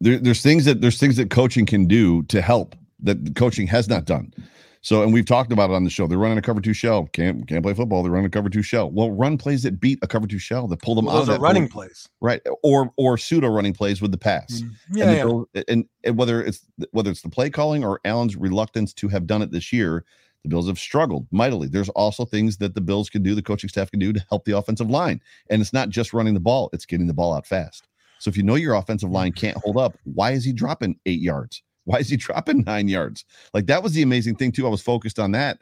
[0.00, 3.88] there, there's things that there's things that coaching can do to help that coaching has
[3.88, 4.32] not done.
[4.82, 6.06] So, and we've talked about it on the show.
[6.06, 7.06] They're running a cover two shell.
[7.12, 8.02] Can't can't play football.
[8.02, 8.90] They're running a cover two shell.
[8.90, 11.28] Well, run plays that beat a cover two shell that pull them Well, out those
[11.30, 12.08] of are running plays.
[12.20, 14.60] right, or or pseudo running plays with the pass.
[14.62, 15.24] Mm, And, Yeah, the yeah.
[15.24, 16.60] Bill- and, and whether it's
[16.92, 20.04] whether it's the play calling or Allen's reluctance to have done it this year,
[20.44, 21.66] the Bills have struggled mightily.
[21.66, 24.44] There's also things that the Bills can do, the coaching staff can do to help
[24.44, 25.20] the offensive line.
[25.50, 27.88] And it's not just running the ball, it's getting the ball out fast.
[28.20, 31.20] So if you know your offensive line can't hold up, why is he dropping eight
[31.20, 31.62] yards?
[31.86, 33.24] Why is he dropping nine yards?
[33.54, 34.66] Like that was the amazing thing too.
[34.66, 35.58] I was focused on that,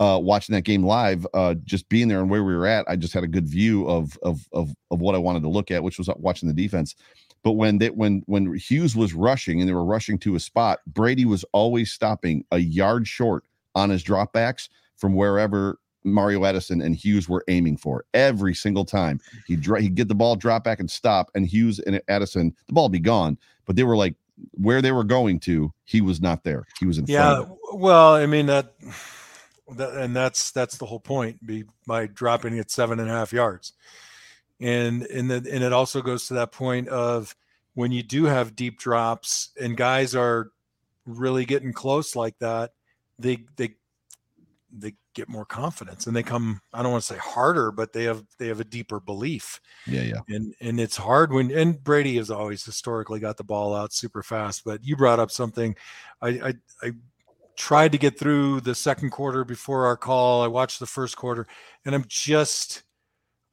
[0.00, 2.86] uh, watching that game live, uh, just being there and where we were at.
[2.88, 5.70] I just had a good view of of of of what I wanted to look
[5.70, 6.94] at, which was watching the defense.
[7.42, 10.80] But when they when when Hughes was rushing and they were rushing to a spot,
[10.86, 13.44] Brady was always stopping a yard short
[13.74, 19.20] on his dropbacks from wherever Mario Addison and Hughes were aiming for every single time.
[19.46, 22.84] He'd, he'd get the ball, drop back, and stop, and Hughes and Edison, the ball
[22.84, 23.38] would be gone.
[23.66, 24.14] But they were like
[24.52, 26.66] where they were going to, he was not there.
[26.78, 27.34] He was in Yeah.
[27.36, 27.58] front of.
[27.74, 28.74] Well, I mean that,
[29.76, 31.44] that, and that's that's the whole point.
[31.44, 33.72] Be by dropping it seven and a half yards,
[34.60, 37.34] and and then and it also goes to that point of
[37.74, 40.50] when you do have deep drops and guys are
[41.06, 42.72] really getting close like that,
[43.18, 43.74] they they
[44.72, 48.04] they get more confidence and they come i don't want to say harder but they
[48.04, 50.20] have they have a deeper belief Yeah, yeah.
[50.28, 54.22] and and it's hard when and brady has always historically got the ball out super
[54.22, 55.74] fast but you brought up something
[56.20, 56.92] i i, I
[57.56, 61.46] tried to get through the second quarter before our call i watched the first quarter
[61.84, 62.82] and i'm just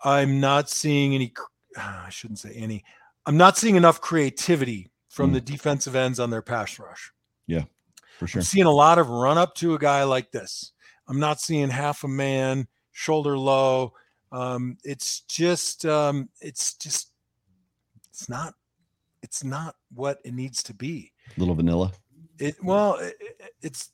[0.03, 1.31] i'm not seeing any
[1.77, 2.83] i shouldn't say any
[3.27, 5.33] i'm not seeing enough creativity from Mm.
[5.33, 7.11] the defensive ends on their pass rush
[7.45, 7.63] yeah
[8.17, 8.39] For sure.
[8.39, 10.71] I'm seeing a lot of run up to a guy like this.
[11.11, 13.93] I'm not seeing half a man, shoulder low.
[14.31, 17.11] Um, it's just, um, it's just,
[18.09, 18.53] it's not,
[19.21, 21.11] it's not what it needs to be.
[21.35, 21.91] Little vanilla.
[22.39, 23.17] It well, it-
[23.61, 23.89] it's,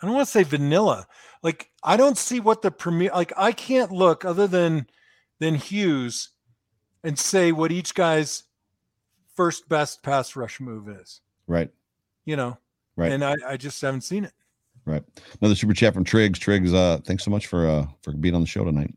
[0.00, 1.06] I don't want to say vanilla.
[1.42, 3.10] Like I don't see what the premier.
[3.12, 4.86] Like I can't look other than
[5.40, 6.30] than Hughes
[7.04, 8.44] and say what each guy's
[9.34, 11.20] first best pass rush move is.
[11.48, 11.70] Right.
[12.24, 12.58] You know,
[12.96, 13.10] Right.
[13.12, 14.32] And I, I just haven't seen it.
[14.84, 15.02] Right.
[15.40, 16.38] Another super chat from Triggs.
[16.38, 18.92] Triggs, uh, thanks so much for uh for being on the show tonight.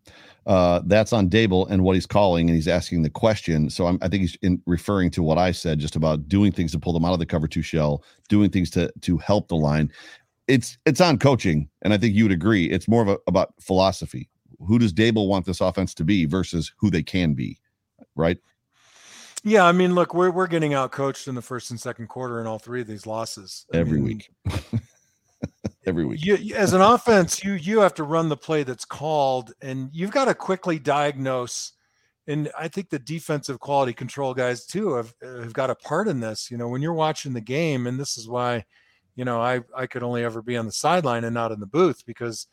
[0.48, 3.70] Uh that's on Daboll and what he's calling, and he's asking the question.
[3.70, 6.72] So I'm, I think he's in referring to what I said just about doing things
[6.72, 9.56] to pull them out of the cover two shell, doing things to to help the
[9.56, 9.92] line.
[10.48, 12.66] It's it's on coaching, and I think you would agree.
[12.66, 14.30] It's more of a, about philosophy.
[14.60, 17.60] Who does Daboll want this offense to be versus who they can be,
[18.16, 18.38] right?
[19.44, 22.42] Yeah, I mean, look, we're we're getting out coached in the first and second quarter
[22.42, 24.32] in all three of these losses I Every mean, week.
[25.86, 26.26] Every week.
[26.26, 30.12] You, as an offense, you you have to run the play that's called, and you've
[30.12, 31.74] got to quickly diagnose.
[32.28, 36.20] And I think the defensive quality control guys too have have got a part in
[36.20, 36.50] this.
[36.50, 38.66] You know, when you're watching the game, and this is why,
[39.16, 41.68] you know, I I could only ever be on the sideline and not in the
[41.68, 42.48] booth because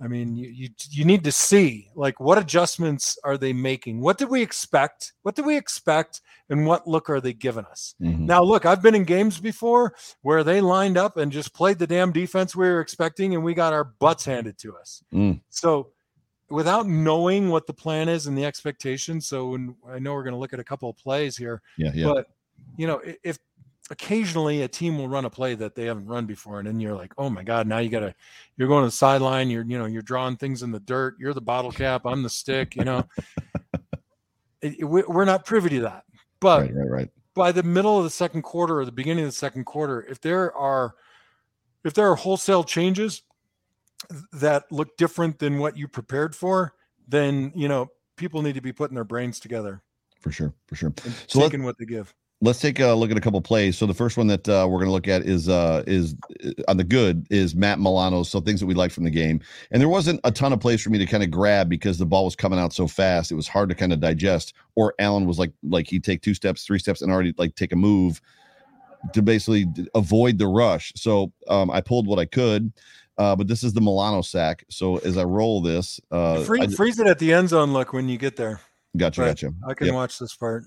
[0.00, 4.00] I mean, you, you you need to see like what adjustments are they making?
[4.00, 5.12] What did we expect?
[5.22, 6.20] What did we expect?
[6.50, 7.94] And what look are they giving us?
[8.02, 8.20] Mhm.
[8.20, 11.86] Now, look, I've been in games before where they lined up and just played the
[11.86, 15.02] damn defense we were expecting, and we got our butts handed to us.
[15.12, 15.40] Mm.
[15.48, 15.92] So,
[16.50, 20.34] without knowing what the plan is and the expectation, so when I know we're going
[20.34, 22.06] to look at a couple of plays here, Yeah, yeah.
[22.06, 22.26] but
[22.76, 23.38] you know, if
[23.90, 26.94] occasionally a team will run a play that they haven't run before, and then you're
[26.96, 28.14] like, oh my god, now you got to,
[28.56, 31.34] you're going to the sideline, you're you know, you're drawing things in the dirt, you're
[31.34, 33.04] the bottle cap, I'm the stick, you know.
[34.62, 36.04] It- it- we- we're not privy to that,
[36.40, 37.10] but right, right, right.
[37.34, 40.20] by the middle of the second quarter or the beginning of the second quarter, if
[40.20, 40.94] there are
[41.84, 43.22] if there are wholesale changes
[44.32, 46.72] that look different than what you prepared for,
[47.06, 49.82] then you know people need to be putting their brains together
[50.20, 50.94] For sure, for sure.
[51.26, 52.14] So taking what they give.
[52.44, 53.76] Let's take a look at a couple plays.
[53.78, 56.14] So the first one that uh, we're going to look at is uh, is
[56.44, 58.22] uh, on the good is Matt Milano.
[58.22, 59.40] So things that we like from the game,
[59.70, 62.06] and there wasn't a ton of plays for me to kind of grab because the
[62.06, 63.32] ball was coming out so fast.
[63.32, 64.52] It was hard to kind of digest.
[64.74, 67.72] Or Allen was like like he'd take two steps, three steps, and already like take
[67.72, 68.20] a move
[69.12, 70.92] to basically avoid the rush.
[70.96, 72.72] So um, I pulled what I could.
[73.16, 74.64] Uh, but this is the Milano sack.
[74.70, 77.72] So as I roll this, uh, Free, I, freeze it at the end zone.
[77.72, 78.60] Look when you get there.
[78.96, 79.54] gotcha, gotcha.
[79.68, 79.94] I can Yep.
[79.94, 80.64] watch this part.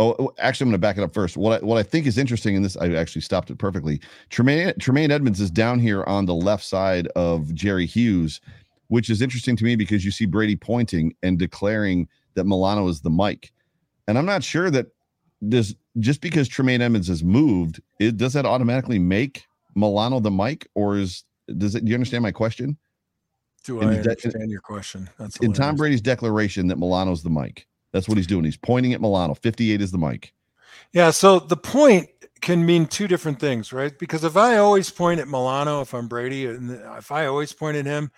[0.00, 1.36] Oh, actually, I'm going to back it up first.
[1.36, 4.00] What I, what I think is interesting in this, I actually stopped it perfectly.
[4.30, 8.40] Tremaine Tremaine Edmonds is down here on the left side of Jerry Hughes,
[8.88, 13.02] which is interesting to me because you see Brady pointing and declaring that Milano is
[13.02, 13.52] the mic,
[14.08, 14.86] and I'm not sure that
[15.46, 19.44] does just because Tremaine Edmonds has moved, it does that automatically make
[19.74, 21.24] Milano the mic, or is
[21.58, 21.84] does it?
[21.84, 22.78] Do you understand my question?
[23.64, 25.10] Do I understand your question?
[25.18, 25.76] That's In Tom.
[25.76, 28.44] Brady's declaration that Milano's the mic, that's what he's doing.
[28.44, 29.34] He's pointing at Milano.
[29.34, 30.32] 58 is the mic.
[30.92, 32.08] Yeah, so the point
[32.40, 33.96] can mean two different things, right?
[33.98, 37.76] Because if I always point at Milano, if I'm Brady, and if I always point
[37.76, 38.10] at him,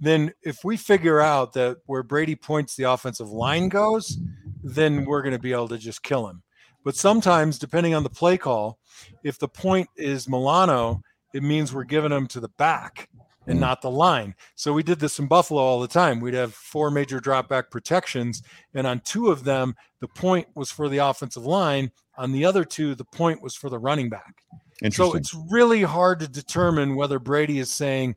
[0.00, 4.18] then if we figure out that where Brady points the offensive line goes,
[4.62, 6.42] then we're going to be able to just kill him.
[6.84, 8.78] But sometimes, depending on the play call,
[9.22, 11.02] if the point is Milano,
[11.32, 13.08] it means we're giving him to the back
[13.46, 13.60] and Mm.
[13.60, 14.34] not the line.
[14.54, 16.20] So we did this in Buffalo all the time.
[16.20, 18.42] We'd have four major drop back protections,
[18.74, 21.90] and on two of them, the point was for the offensive line.
[22.16, 24.42] On the other two, the point was for the running back.
[24.82, 25.12] Interesting.
[25.12, 28.16] So it's really hard to determine whether Brady is saying,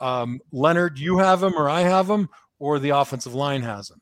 [0.00, 4.00] um, Leonard, you have him or I have him, or the offensive line has him.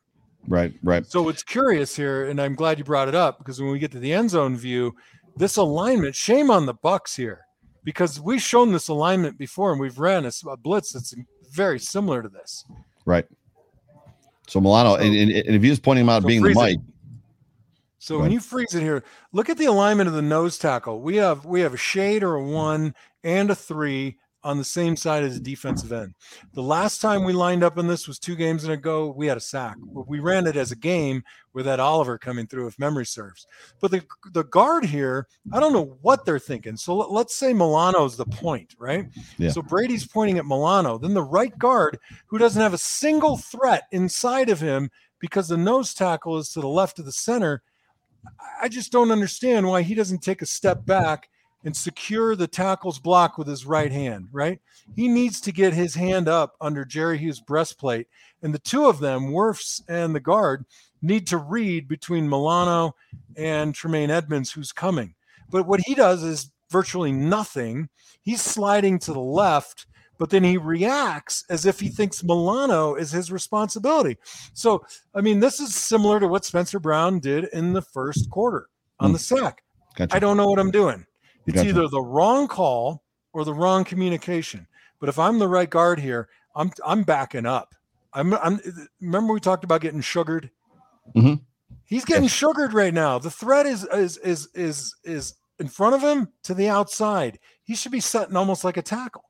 [0.49, 1.07] right, right.
[1.07, 3.93] So it's curious here, and I'm glad you brought it up because when we get
[3.93, 4.95] to the end zone view,
[5.37, 7.43] this alignment, shame on the Bucs here,
[7.85, 11.15] because we've shown this alignment before and we've ran a blitz that's
[11.51, 12.65] very similar to this.
[13.05, 13.27] Right.
[14.47, 16.55] So Milano, So- and, and, and if he was pointing him out so being the
[16.55, 16.79] mic.
[17.99, 21.01] So when you freeze it here, look at the alignment of the nose tackle.
[21.01, 24.97] We have we have a shade or a one and a three on the same
[24.97, 26.15] side as the defensive end.
[26.53, 29.13] The last time we lined up in this was two games ago.
[29.17, 29.77] We had a sack.
[29.81, 31.23] We ran it as a game
[31.53, 33.47] with that Oliver coming through, if memory serves.
[33.81, 36.77] But the the guard here, I don't know what they're thinking.
[36.77, 39.07] So let, us say Milano's the point, right?
[39.39, 39.51] Yeah.
[39.51, 40.99] So Brady's pointing at Milano.
[40.99, 45.57] Then the right guard, who doesn't have a single threat inside of him because the
[45.57, 47.63] nose tackle is to the left of the center.
[48.61, 51.29] I just don't understand why he doesn't take a step back
[51.65, 54.61] and secure the tackle's block with his right hand, right?
[54.97, 58.09] He needs to get his hand up under Jerry Hughes' breastplate.
[58.43, 60.65] And the two of them, Wirfs and the guard,
[61.01, 62.95] need to read between Milano
[63.37, 65.15] and Tremaine Edmonds, who's coming.
[65.51, 67.89] But what he does is virtually nothing.
[68.23, 69.87] He's sliding to the left,
[70.19, 74.17] but then he reacts as if he thinks Milano is his responsibility.
[74.55, 74.85] So,
[75.15, 79.11] I mean, this is similar to what Spencer Brown did in the first quarter on
[79.11, 79.15] mm.
[79.15, 79.63] the sack.
[79.95, 80.17] Gotcha.
[80.17, 81.05] I don't know what I'm doing.
[81.47, 84.67] It's either the wrong call or the wrong communication.
[85.01, 87.75] But if I'm the right guard here, I'm I'm backing up.
[88.13, 88.61] I'm I'm
[89.01, 90.51] remember we talked about getting sugared.
[91.17, 91.35] Mm-hmm.
[91.85, 92.33] He's getting yes.
[92.33, 93.19] sugared right now.
[93.19, 97.39] The threat is is is is is in front of him to the outside.
[97.65, 99.25] He should be setting almost like a tackle.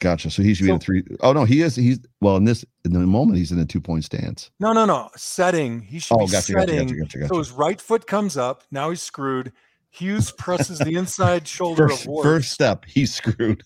[0.00, 0.30] Gotcha.
[0.30, 1.04] So he should be in three.
[1.20, 1.76] Oh no, he is.
[1.76, 3.38] He's well in this in the moment.
[3.38, 4.50] He's in a two point stance.
[4.58, 5.10] No, no, no.
[5.16, 5.80] Setting.
[5.80, 6.88] He should oh, be gotcha, setting.
[6.88, 8.64] Gotcha, gotcha, so his right foot comes up.
[8.72, 9.52] Now he's screwed.
[9.92, 12.24] Hughes presses the inside shoulder first, of Ward.
[12.24, 13.62] First step, he's screwed.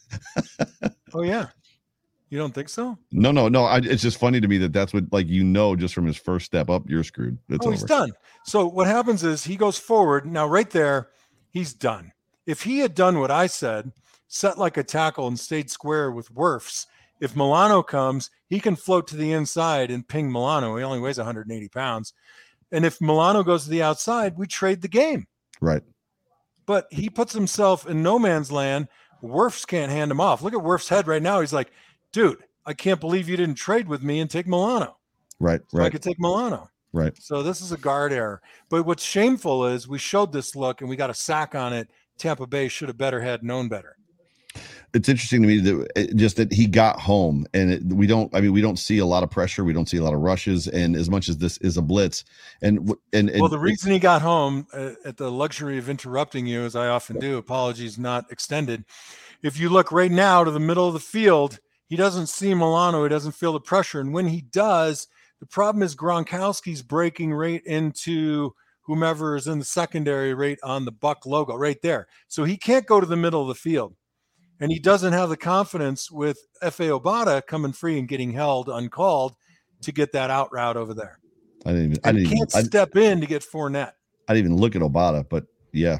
[1.14, 1.46] oh yeah,
[2.30, 2.98] you don't think so?
[3.12, 3.64] No, no, no.
[3.64, 6.16] I, it's just funny to me that that's what like you know just from his
[6.16, 7.38] first step up, you're screwed.
[7.48, 7.76] It's oh, over.
[7.76, 8.12] he's done.
[8.44, 10.26] So what happens is he goes forward.
[10.26, 11.10] Now right there,
[11.50, 12.12] he's done.
[12.44, 13.92] If he had done what I said,
[14.26, 16.86] set like a tackle and stayed square with Wirfs,
[17.20, 20.76] if Milano comes, he can float to the inside and ping Milano.
[20.76, 22.12] He only weighs 180 pounds.
[22.72, 25.28] And if Milano goes to the outside, we trade the game.
[25.60, 25.82] Right
[26.66, 28.88] but he puts himself in no man's land.
[29.22, 30.42] Wirfs can't hand him off.
[30.42, 31.40] Look at Wirfs' head right now.
[31.40, 31.72] He's like,
[32.12, 34.98] dude, I can't believe you didn't trade with me and take Milano.
[35.40, 35.86] Right, so right.
[35.86, 36.68] I could take Milano.
[36.92, 37.16] Right.
[37.20, 38.40] So this is a guard error.
[38.68, 41.88] But what's shameful is we showed this look and we got a sack on it.
[42.18, 43.96] Tampa Bay should have better had known better
[44.94, 48.34] it's interesting to me that eh, just that he got home and it, we don't
[48.34, 49.64] i mean we don't see a lot of pressure.
[49.64, 50.68] We don't see a lot of rushes.
[50.68, 52.24] And as much as this is a blitz
[52.62, 56.46] and and, and well the reason he got home uh, at the luxury of interrupting
[56.46, 58.84] you as i often do apologies not extended.
[59.42, 61.58] If you look right now to the middle of the field
[61.88, 63.04] he doesn't see milano.
[63.04, 64.00] He doesn't feel the pressure.
[64.00, 65.08] And when he does
[65.40, 70.92] the problem is gronkowski's breaking right into whomever is in the secondary right on the
[70.92, 72.06] buck logo right there.
[72.28, 73.94] So he can't go to the middle of the field
[74.60, 79.36] and he doesn't have the confidence with Efe Obada coming free and getting held uncalled
[79.82, 81.18] to get that out route over there.
[81.64, 81.98] I didn't even.
[82.04, 83.92] I didn't can't even, step in to get Fournette.
[84.28, 85.98] I didn't even look at Obata, but yeah,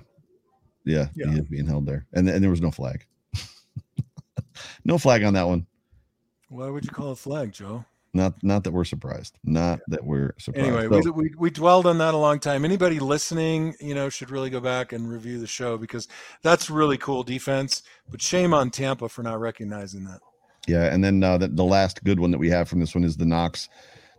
[0.84, 1.30] yeah, yeah.
[1.30, 3.04] he is being held there, and and there was no flag.
[4.84, 5.66] no flag on that one.
[6.48, 7.84] Why would you call a flag, Joe?
[8.16, 9.38] Not not that we're surprised.
[9.44, 10.66] Not that we're surprised.
[10.66, 12.64] Anyway, so, we, we, we dwelled on that a long time.
[12.64, 16.08] Anybody listening, you know, should really go back and review the show because
[16.42, 17.82] that's really cool defense.
[18.10, 20.20] But shame on Tampa for not recognizing that.
[20.66, 23.04] Yeah, and then uh, the, the last good one that we have from this one
[23.04, 23.68] is the Knox,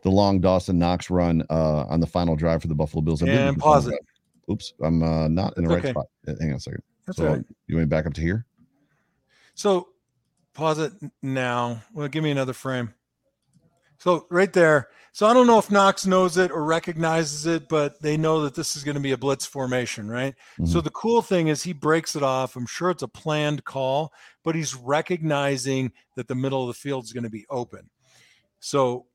[0.04, 3.24] the long Dawson Knox run uh, on the final drive for the Buffalo Bills.
[3.24, 4.00] I and pause it.
[4.50, 6.06] Oops, I'm uh, not in the right spot.
[6.26, 6.84] Hang on a second.
[7.08, 7.44] That's so right.
[7.66, 8.46] you want me back up to here?
[9.56, 9.90] So
[10.54, 10.94] pause it
[11.24, 11.82] now.
[11.94, 12.94] Well, give me another frame.
[13.98, 14.90] So right there.
[15.12, 18.54] So I don't know if Knox knows it or recognizes it, but they know that
[18.54, 20.36] this is going to be a blitz formation, right?
[20.60, 20.66] Mm-hmm.
[20.66, 22.56] So the cool thing is he breaks it off.
[22.56, 27.04] I'm sure it's a planned call, but he's recognizing that the middle of the field
[27.04, 27.90] is going to be open.
[28.60, 29.08] So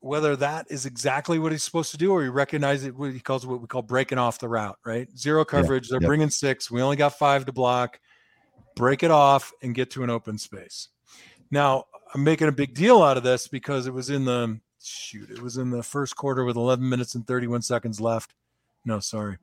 [0.00, 3.20] whether that is exactly what he's supposed to do or he recognizes it, what he
[3.20, 5.08] calls what we call breaking off the route, right?
[5.16, 5.88] Zero coverage.
[5.88, 6.70] Yeah, They're bringing six.
[6.70, 8.00] We only got five to block.
[8.76, 10.88] Break it off and get to an open space.
[11.50, 11.84] Now,
[12.14, 15.42] I'm making a big deal out of this because it was in the shoot, it
[15.42, 18.34] was in the first quarter with 11 minutes and 31 seconds left.
[18.84, 19.38] No, sorry.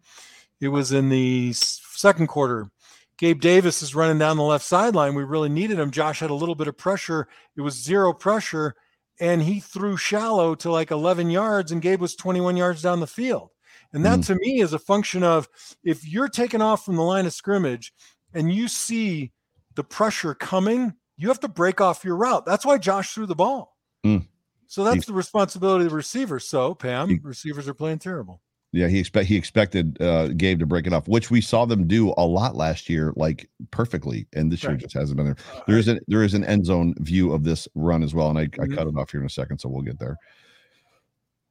[0.61, 2.70] It was in the second quarter.
[3.18, 5.16] Gabe Davis is running down the left sideline.
[5.16, 5.91] We really needed him.
[5.91, 7.28] Josh had a little bit of pressure.
[7.55, 8.76] It was zero pressure,
[9.20, 13.07] and he threw shallow to like 11 yards, and Gabe was 21 yards down the
[13.07, 13.51] field.
[13.93, 14.26] And that mm.
[14.28, 15.47] to me is a function of
[15.84, 17.93] if you're taking off from the line of scrimmage
[18.34, 19.32] and you see
[19.76, 22.45] the pressure coming, you have to break off your route.
[22.45, 23.76] That's why Josh threw the ball.
[24.05, 24.28] Mm.
[24.68, 26.39] So that's he, the responsibility of the receiver.
[26.39, 28.41] So Pam, he, receivers are playing terrible.
[28.72, 31.88] Yeah, he expect he expected uh, Gabe to break it off, which we saw them
[31.88, 34.72] do a lot last year, like perfectly, and this right.
[34.72, 35.38] year just hasn't been there.
[35.66, 38.38] There is an there is an end zone view of this run as well, and
[38.38, 38.74] I, mm-hmm.
[38.74, 40.18] I cut it off here in a second, so we'll get there.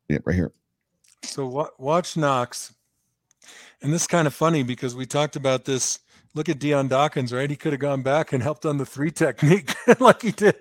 [0.08, 0.52] Yeah, right here.
[1.22, 2.74] So watch Knox,
[3.80, 6.00] and this is kind of funny because we talked about this
[6.34, 7.48] look at Dion Dawkins, right?
[7.48, 10.56] He could have gone back and helped on the three technique like he did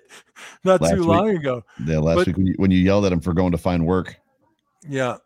[0.64, 1.08] not Last too week.
[1.08, 1.64] long ago.
[1.86, 3.86] Yeah, last But- week when you, when you yelled at him for going to find
[3.86, 4.16] work,
[4.88, 5.18] Yeah.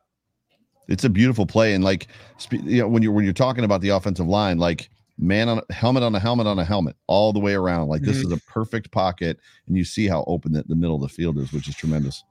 [0.87, 1.73] it's a beautiful play.
[1.73, 2.07] And like,
[2.51, 4.89] you know, when you're when you're talking about the offensive line, like
[5.19, 7.87] man on a helmet on a helmet on a helmet all the way around.
[7.87, 8.25] Like this Mhm.
[8.27, 11.37] is a perfect pocket, and you see how open the, the middle of the field
[11.39, 12.23] is, which is tremendous.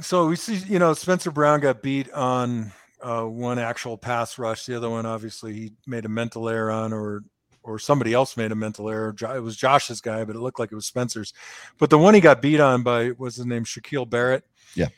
[0.00, 4.66] So we see, you know, Spencer Brown got beat on uh, one actual pass rush.
[4.66, 7.22] The other one, obviously, he made a mental error on, or
[7.64, 9.14] or somebody else made a mental error.
[9.18, 11.32] It was Josh's guy, but it looked like it was Spencer's.
[11.78, 14.44] But the one he got beat on by was his name, Shaquille Barrett.
[14.74, 14.88] Yeah.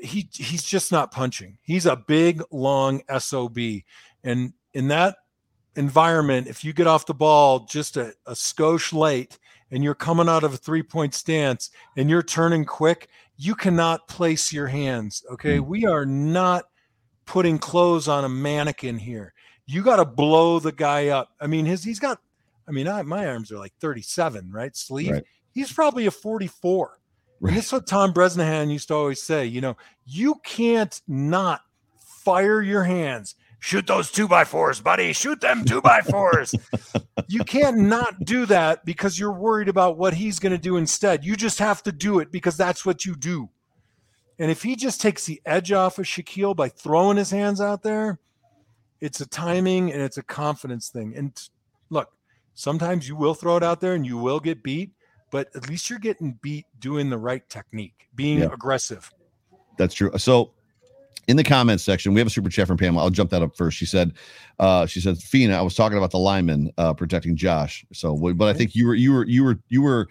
[0.00, 1.58] He he's just not punching.
[1.62, 3.58] He's a big, long sob,
[4.22, 5.16] and in that
[5.74, 9.38] environment, if you get off the ball just a, a skosh late,
[9.72, 14.06] and you're coming out of a three point stance, and you're turning quick, you cannot
[14.06, 15.24] place your hands.
[15.32, 15.58] Okay.
[15.58, 15.66] Mm.
[15.66, 16.66] We are not
[17.24, 19.34] putting clothes on a mannequin here.
[19.68, 21.30] You got to blow the guy up.
[21.40, 22.18] I mean, his, he's got,
[22.66, 24.74] I mean, I, my arms are like 37, right?
[24.74, 25.10] Sleeve.
[25.12, 25.24] Right.
[25.52, 26.98] He's probably a 44.
[27.40, 27.48] Right.
[27.50, 31.60] And this is what Tom Bresnahan used to always say, you know, you can't not
[32.24, 33.34] fire your hands.
[33.60, 35.12] Shoot those two by fours, buddy.
[35.12, 36.54] Shoot them two by fours.
[37.28, 41.24] you can't not do that because you're worried about what he's going to do instead.
[41.24, 43.50] You just have to do it because that's what you do.
[44.38, 47.82] And if he just takes the edge off of Shaquille by throwing his hands out
[47.82, 48.20] there,
[49.00, 51.14] it's a timing and it's a confidence thing.
[51.16, 51.36] And
[51.90, 52.08] look,
[52.54, 54.92] sometimes you will throw it out there and you will get beat,
[55.30, 58.52] but at least you're getting beat doing the right technique, being Yeah.
[58.52, 59.10] aggressive.
[59.76, 60.10] That's true.
[60.18, 60.52] So
[61.28, 63.04] in the comments section, we have a super chat from Pamela.
[63.04, 63.76] I'll jump that up first.
[63.76, 64.14] She said,
[64.58, 67.84] uh, she said, Fina, I was talking about the lineman uh protecting Josh.
[67.92, 70.08] So but I think you were you were you were you were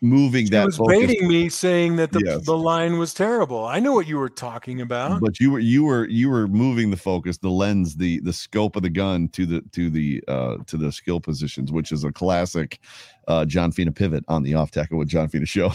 [0.00, 2.44] moving She that was focus, baiting me saying that the, Yes.
[2.44, 3.64] the line was terrible.
[3.64, 5.20] I know what you were talking about.
[5.20, 8.76] but you were you were you were moving the focus, the lens, the the scope
[8.76, 12.12] of the gun to the to the uh to the skill positions, which is a
[12.12, 12.80] classic
[13.28, 15.72] uh John Fina pivot on the off tackle with John Fina show.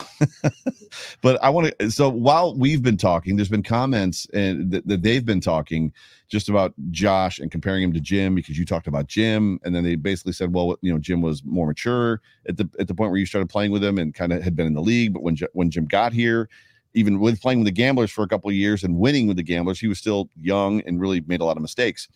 [1.21, 5.03] but I want to so while we've been talking, there's been comments and that, that
[5.03, 5.93] they've been talking
[6.29, 9.83] just about Josh and comparing him to Jim because you talked about Jim, and then
[9.83, 13.11] they basically said, well, you know, Jim was more mature at the at the point
[13.11, 15.23] where you started playing with him and kind of had been in the league, but
[15.23, 16.49] when J- when Jim got here,
[16.93, 19.43] even with playing with the Gamblers for a couple of years and winning with the
[19.43, 22.07] Gamblers, he was still young and really made a lot of mistakes.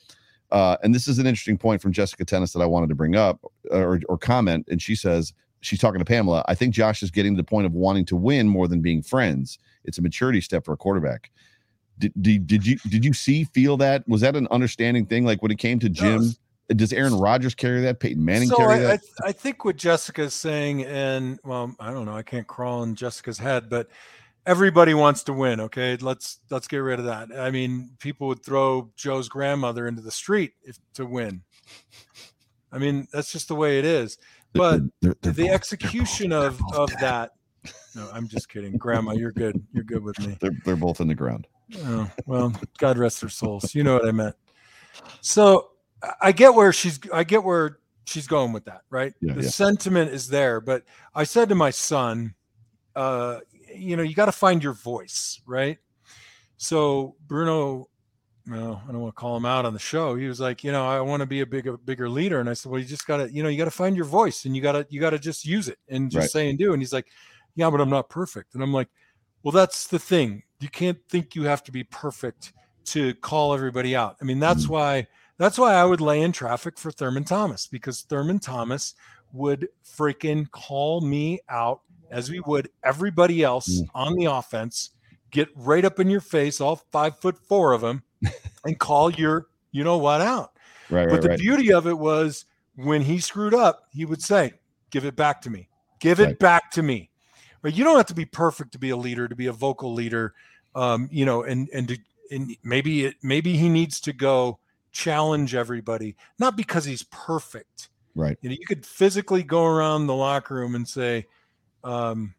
[0.54, 3.16] Uh, and this is an interesting point from Jessica Tennis that I wanted to bring
[3.16, 3.40] up
[3.72, 4.68] or, or comment.
[4.70, 6.46] And she says, she's talking to Pamela.
[6.48, 9.02] I think Josh is getting to the point of wanting to win more than being
[9.02, 9.58] friends.
[9.84, 11.32] It's a maturity step for a quarterback.
[11.98, 15.42] Did, did, did you did you see feel that was that an understanding thing like
[15.42, 16.22] when it came to Jim?
[16.22, 16.40] Yes.
[16.70, 18.00] Does Aaron Rodgers carry that?
[18.00, 19.02] Peyton Manning so carry I, that?
[19.24, 22.96] I, I think what Jessica's saying, and well, I don't know, I can't crawl in
[22.96, 23.90] Jessica's head, but
[24.46, 25.60] everybody wants to win.
[25.62, 27.30] Okay, let's let's get rid of that.
[27.38, 31.42] I mean, people would throw Joe's grandmother into the street if to win.
[32.72, 34.18] I mean, that's just the way it is.
[34.54, 37.00] But They're- they're the both- execution both- of of dead.
[37.02, 37.32] that.
[37.96, 39.14] No, I'm just kidding, Grandma.
[39.14, 39.62] You're good.
[39.74, 40.36] You're good with me.
[40.42, 41.48] They're, they're both in the ground.
[41.78, 43.74] Oh, well, God rest their souls.
[43.74, 44.36] You know what I meant.
[45.22, 45.70] So
[46.02, 49.14] I- I get where she's I get where she's going with that, right?
[49.22, 49.50] Yeah, the yeah.
[49.50, 50.84] sentiment is there, but
[51.16, 52.34] I said to my son,
[52.96, 53.40] uh,
[53.76, 55.78] you know, you got to find your voice, right?
[56.58, 57.90] So Bruno,
[58.46, 60.16] no, I don't want to call him out on the show.
[60.16, 62.54] He was like, you know, I want to be a bigger, bigger leader, and I
[62.54, 64.56] said, well, you just got to, you know, you got to find your voice, and
[64.56, 66.32] you got to, you got to just use it and just Right.
[66.32, 66.74] say and do.
[66.74, 67.08] And he's like,
[67.56, 68.90] yeah, but I'm not perfect, and I'm like,
[69.44, 70.44] well, that's the thing.
[70.60, 72.54] You can't think you have to be perfect
[72.86, 74.18] to call everybody out.
[74.22, 74.70] I mean, that's Mm.
[74.70, 75.08] why
[75.38, 78.94] that's why I would lay in traffic for Thurman Thomas because Thurman Thomas
[79.34, 81.82] would freaking call me out
[82.12, 83.88] as we would everybody else Mm.
[83.96, 84.92] on the offense,
[85.32, 88.04] get right up in your face, all five foot four of them,
[88.66, 90.52] and call your you know what out.
[90.90, 91.40] Right, But right, the right.
[91.40, 92.46] beauty of it was
[92.76, 94.54] when he screwed up, he would say,
[94.92, 95.70] "Give it back to me.
[96.00, 97.10] Give it back to me."
[97.62, 97.74] Right?
[97.74, 100.34] You don't have to be perfect to be a leader, to be a vocal leader.
[100.76, 101.98] Um, you know, and and to,
[102.32, 104.60] and maybe it maybe he needs to go
[104.92, 107.90] challenge everybody, not because he's perfect.
[108.16, 108.38] Right.
[108.42, 111.26] You know, you could physically go around the locker room and say,
[111.84, 112.36] um,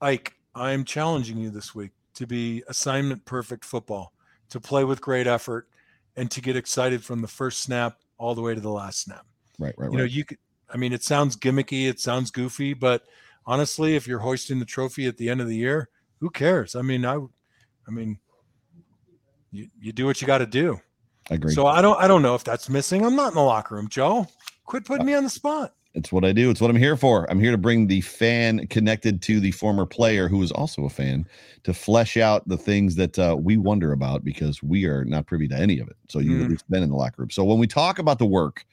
[0.00, 4.12] "Ike, I am challenging you this week to be assignment perfect football,
[4.50, 5.68] to play with great effort,
[6.16, 9.26] and to get excited from the first snap all the way to the last snap."
[9.58, 10.38] Right, right, you know you could
[10.70, 13.04] i mean it sounds gimmicky it sounds goofy but
[13.46, 15.88] honestly if you're hoisting the trophy at the end of the year
[16.20, 16.74] who cares?
[16.74, 18.18] I mean i i mean
[19.52, 20.80] you, you do what you got to do.
[21.30, 21.54] I agree.
[21.54, 23.04] so i don't i don't know if that's missing.
[23.04, 24.26] I'm not in the locker room joe.
[24.64, 26.50] Quit putting me on the spot It's what I do.
[26.50, 27.30] It's what I'm here for.
[27.30, 30.90] I'm here to bring the fan connected to the former player who is also a
[30.90, 31.26] fan
[31.62, 35.46] to flesh out the things that uh, we wonder about because we are not privy
[35.48, 35.96] to any of it.
[36.08, 36.44] So you've Mm.
[36.44, 37.30] at least been in the locker room.
[37.30, 38.66] So when we talk about the work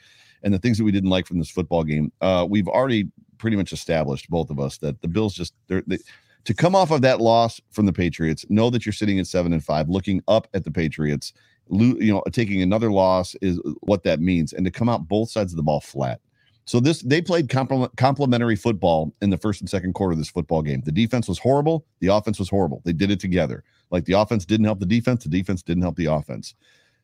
[0.44, 2.12] and the things that we didn't like from this football game.
[2.22, 3.08] Uh, we've already
[3.38, 6.00] pretty much established both of us that the Bills just they're they,
[6.44, 9.54] to come off of that loss from the Patriots, know that you're sitting at seven
[9.54, 11.34] and five, looking up at the Patriots,
[11.70, 15.30] lo- you know, taking another loss is what that means, and to come out both
[15.30, 16.20] sides of the ball flat.
[16.66, 20.30] So this they played complement, complementary football in the first and second quarter of this
[20.30, 20.82] football game.
[20.82, 22.82] The defense was horrible, the offense was horrible.
[22.86, 23.64] They did it together.
[23.90, 26.56] Like the offense didn't help the defense, the defense didn't help the offense.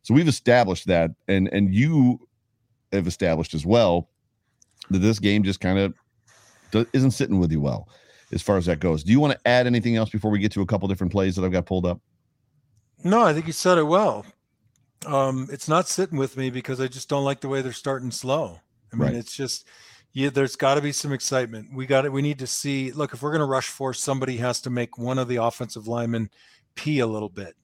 [0.03, 2.27] So we've established that, and and you
[2.91, 4.09] have established as well
[4.89, 7.89] that this game just kind of isn't sitting with you well
[8.31, 9.03] as far as that goes.
[9.03, 11.35] Do you want to add anything else before we get to a couple different plays
[11.35, 11.99] that I've got pulled up?
[13.03, 14.25] No, I think you said it well.
[15.05, 18.11] Um, it's not sitting with me because I just don't like the way they're starting
[18.11, 18.59] slow.
[18.91, 19.15] I mean, Right.
[19.15, 19.67] it's just
[20.13, 21.73] yeah, there's got to be some excitement.
[21.73, 22.11] We got it.
[22.11, 22.91] We need to see.
[22.91, 25.87] Look, if we're going to rush for, somebody has to make one of the offensive
[25.87, 26.29] linemen
[26.75, 27.55] pee a little bit.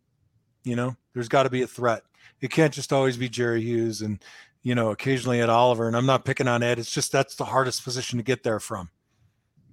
[0.63, 2.03] You know, there's got to be a threat.
[2.41, 4.24] It can't just always be Jerry Hughes and
[4.61, 5.88] you know occasionally Ed Oliver.
[5.88, 6.78] And I'm not picking on Ed.
[6.80, 8.89] It's just that's the hardest position to get there from.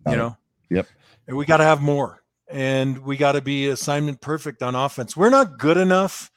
[0.07, 0.16] You it.
[0.16, 0.36] know.
[0.70, 0.86] Yep.
[1.28, 2.22] And we got to have more.
[2.48, 5.16] And we got to be assignment perfect on offense.
[5.16, 6.30] We're not good enough,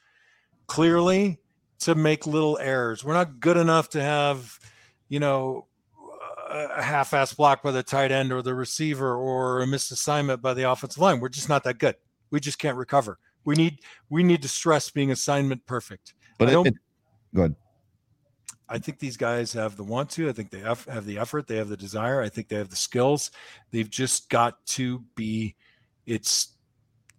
[0.66, 1.38] clearly,
[1.80, 3.02] to make little errors.
[3.04, 4.58] We're not good enough to have,
[5.08, 5.66] you know,
[6.50, 10.54] a half-ass block by the tight end or the receiver or a missed assignment by
[10.54, 11.20] the offensive line.
[11.20, 11.96] We're just not that good.
[12.30, 13.18] We just can't recover.
[13.44, 16.14] We need we need to stress being assignment perfect.
[16.38, 16.74] But I don't- it,
[17.34, 17.56] go ahead.
[18.66, 20.28] I think these guys have the want to.
[20.28, 21.46] I think they have, have the effort.
[21.46, 22.22] They have the desire.
[22.22, 23.30] I think they have the skills.
[23.70, 25.54] They've just got to be.
[26.06, 26.56] It's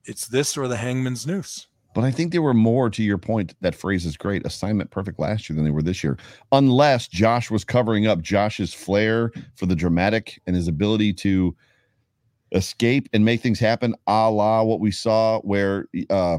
[0.05, 1.67] it's this or the hangman's noose.
[1.95, 3.55] But I think they were more to your point.
[3.61, 4.45] That phrase is great.
[4.45, 6.17] Assignment perfect last year than they were this year,
[6.51, 11.55] unless Josh was covering up Josh's flair for the dramatic and his ability to
[12.51, 16.37] escape and make things happen, a la what we saw where uh,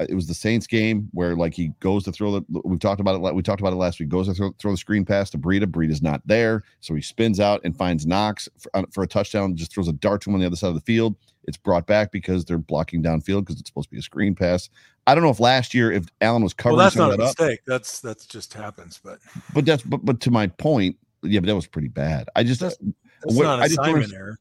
[0.00, 2.44] it was the Saints game where like he goes to throw the.
[2.64, 3.34] We talked about it.
[3.34, 4.10] We talked about it last week.
[4.10, 5.64] Goes to throw, throw the screen pass to Breida.
[5.64, 9.56] Breida's not there, so he spins out and finds Knox for, uh, for a touchdown.
[9.56, 11.16] Just throws a dart to him on the other side of the field.
[11.44, 14.68] It's brought back because they're blocking downfield because it's supposed to be a screen pass.
[15.06, 17.22] I don't know if last year if Allen was covering Well, that's not a that
[17.22, 17.60] up, mistake.
[17.66, 19.00] That's that's just happens.
[19.02, 19.18] But
[19.54, 22.28] but that's but but to my point, yeah, but that was pretty bad.
[22.36, 22.78] I just That's-
[23.22, 24.38] that's What- not I just understand- error.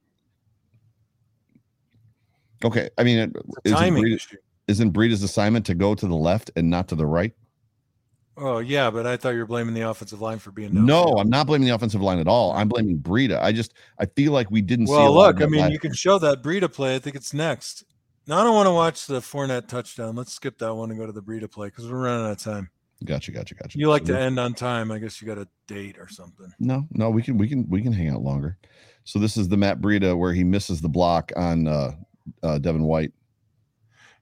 [2.64, 2.90] okay.
[2.98, 4.38] I mean, it- It's a isn't timing Breida, issue.
[4.68, 7.34] isn't Breida's assignment to go to the left and not to the right?
[8.42, 11.18] Oh yeah, but I thought you were blaming the offensive line for being No.
[11.18, 12.54] I'm not blaming the offensive line at all.
[12.54, 13.42] I'm blaming Breida.
[13.42, 14.94] I just I feel like we didn't see.
[14.94, 16.96] a Well, look, I mean, you can show that Breida play.
[16.96, 17.84] I think it's next.
[18.28, 20.16] Now I don't want to watch the Fournette touchdown.
[20.16, 22.38] Let's skip that one and go to the Breida play because we're running out of
[22.40, 22.70] time.
[23.04, 23.78] Gotcha, gotcha, gotcha.
[23.78, 24.92] You like So to end on time.
[24.92, 26.54] I guess you got a date or something.
[26.60, 28.58] No, no, we can we can we can hang out longer.
[29.04, 31.92] So this is the Matt Breida where he misses the block on uh,
[32.44, 33.12] uh Devin White.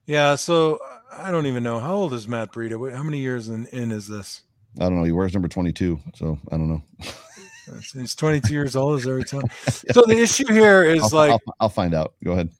[0.06, 0.34] Yeah.
[0.36, 0.80] So
[1.16, 2.94] I don't even know how old is Matt Breida.
[2.94, 4.42] How many years in, in is this?
[4.78, 5.04] I don't know.
[5.04, 6.82] He wears number 22, so I don't know.
[7.92, 9.00] He's 22 years old.
[9.00, 9.42] Is every time.
[9.92, 12.14] So the issue here is I'll, like, I'll, I'll find out.
[12.24, 12.50] Go ahead.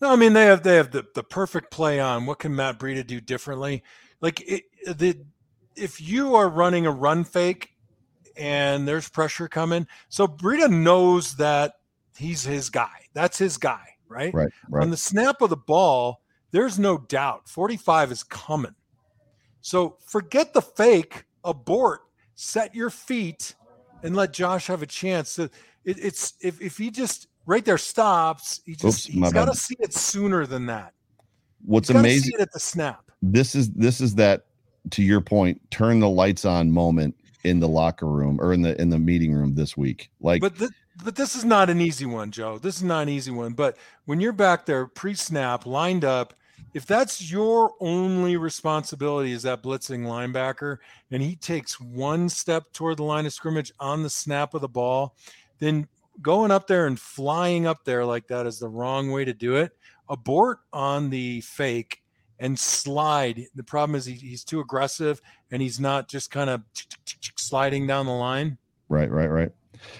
[0.00, 2.26] no, I mean they have they have the, the perfect play on.
[2.26, 3.82] What can Matt Breida do differently?
[4.20, 5.18] Like it, the
[5.76, 7.70] if you are running a run fake
[8.36, 11.74] and there's pressure coming, so Breida knows that
[12.16, 13.06] he's his guy.
[13.12, 14.32] That's his guy, right?
[14.34, 14.82] Right, right.
[14.82, 16.20] On the snap of the ball,
[16.54, 18.76] there's no doubt 45 is coming.
[19.60, 22.02] So forget the fake, abort,
[22.36, 23.56] set your feet,
[24.04, 25.30] and let Josh have a chance.
[25.30, 25.48] So
[25.84, 29.56] it, it's if, if he just right there stops, he just Oops, he's got to
[29.56, 30.92] see it sooner than that.
[31.64, 33.10] What's amazing see it at the snap.
[33.20, 34.46] this is this is that
[34.90, 38.80] to your point turn the lights on moment in the locker room or in the
[38.80, 40.70] in the meeting room this week like But th-
[41.02, 42.58] but this is not an easy one, Joe.
[42.58, 43.54] This is not an easy one.
[43.54, 46.34] But when you're back there pre-snap, lined up,
[46.74, 50.78] if that's your only responsibility is that blitzing linebacker,
[51.10, 54.68] and he takes one step toward the line of scrimmage on the snap of the
[54.68, 55.16] ball,
[55.60, 55.86] then
[56.20, 59.56] going up there and flying up there like that is the wrong way to do
[59.56, 59.72] it.
[60.08, 62.02] Abort on the fake
[62.40, 63.46] and slide.
[63.54, 65.20] The problem is he, he's too aggressive
[65.50, 66.62] and he's not just kind of
[67.36, 68.58] sliding down the line.
[68.88, 69.50] right right right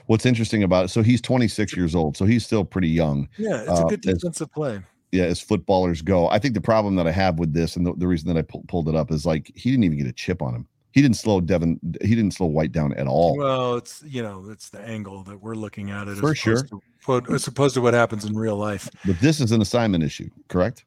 [0.06, 3.60] what's interesting about it so he's 26 years old so he's still pretty young Yeah,
[3.62, 4.80] it's a Uh, good defensive play.
[5.14, 7.94] Yeah as footballers go i think the problem that i have with this and the,
[7.94, 10.12] the reason that i pu- pulled it up is like he didn't even get a
[10.12, 13.76] chip on him he didn't slow devin he didn't slow white down at all Well,
[13.76, 17.34] it's you know, it's the angle that we're looking at it For as opposed to
[17.34, 18.88] as opposed to what happens in real life.
[19.04, 20.84] but this is an assignment issue correct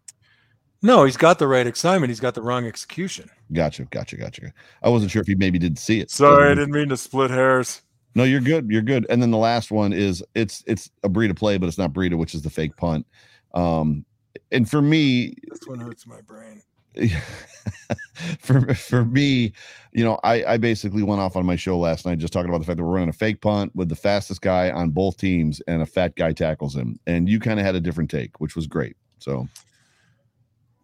[0.82, 2.09] No, he's got the right assignment.
[2.09, 3.30] He's got the wrong execution.
[3.53, 4.53] gotcha gotcha gotcha
[4.84, 7.32] i wasn't sure if he maybe didn't see it Sorry, I didn't mean to split
[7.32, 7.82] hairs.
[8.15, 8.67] No, you're good.
[8.71, 9.05] You're good.
[9.11, 12.17] And then the last one is it's it's a Breida play, but it's not Breida,
[12.17, 13.05] which is the fake punt.
[13.53, 14.05] Um,
[14.51, 16.61] and for me, This one hurts my brain.
[18.39, 19.53] for for me,
[19.91, 22.59] you know, I, I basically went off on my show last night just talking about
[22.59, 25.61] the fact that we're running a fake punt with the fastest guy on both teams
[25.67, 26.99] and a fat guy tackles him.
[27.05, 28.97] And you kind of had a different take, which was great.
[29.19, 29.47] So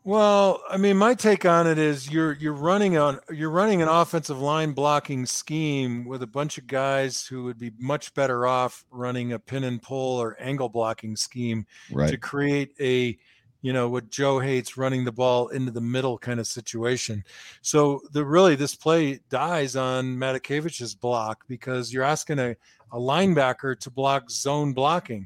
[0.05, 3.88] well, I mean, my take on it is you're you're running on you're running an
[3.88, 8.84] offensive line blocking scheme with a bunch of guys who would be much better off
[8.91, 12.09] running a pin and pull or angle blocking scheme right.
[12.09, 13.18] to create a
[13.64, 17.24] you know what Joe hates running the ball into the middle kind of situation.
[17.61, 22.55] So the really this play dies on Matakevich's block because you're asking a,
[22.91, 25.26] a linebacker to block zone blocking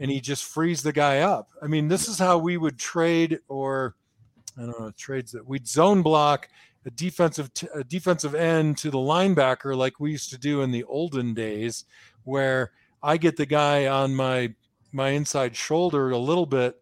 [0.00, 1.50] and he just frees the guy up.
[1.62, 3.94] I mean, this is how we would trade or
[4.58, 6.48] I don't know trades that we'd zone block
[6.86, 10.70] a defensive t- a defensive end to the linebacker like we used to do in
[10.70, 11.84] the olden days,
[12.24, 12.72] where
[13.02, 14.54] I get the guy on my
[14.92, 16.80] my inside shoulder a little bit,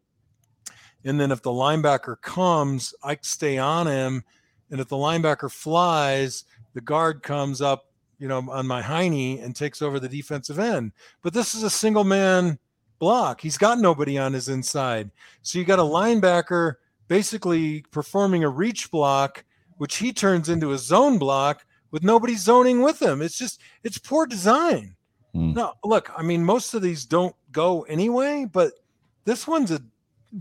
[1.04, 4.24] and then if the linebacker comes, I stay on him,
[4.70, 6.44] and if the linebacker flies,
[6.74, 7.86] the guard comes up,
[8.18, 10.92] you know, on my hiney and takes over the defensive end.
[11.22, 12.58] But this is a single man
[12.98, 13.40] block.
[13.40, 15.10] He's got nobody on his inside,
[15.42, 16.74] so you got a linebacker
[17.08, 19.44] basically performing a reach block,
[19.76, 23.22] which he turns into a zone block with nobody zoning with him.
[23.22, 24.96] It's just it's poor design.
[25.34, 25.54] Mm.
[25.54, 28.72] No, look, I mean, most of these don't go anyway, but
[29.24, 29.80] this one's a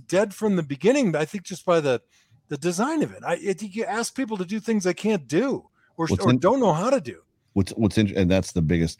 [0.08, 1.16] dead from the beginning.
[1.16, 2.02] I think just by the
[2.50, 3.24] the design of it.
[3.26, 6.60] I it, you ask people to do things they can't do or, or in, don't
[6.60, 7.22] know how to do.
[7.54, 9.00] What's what's interesting, and that's the biggest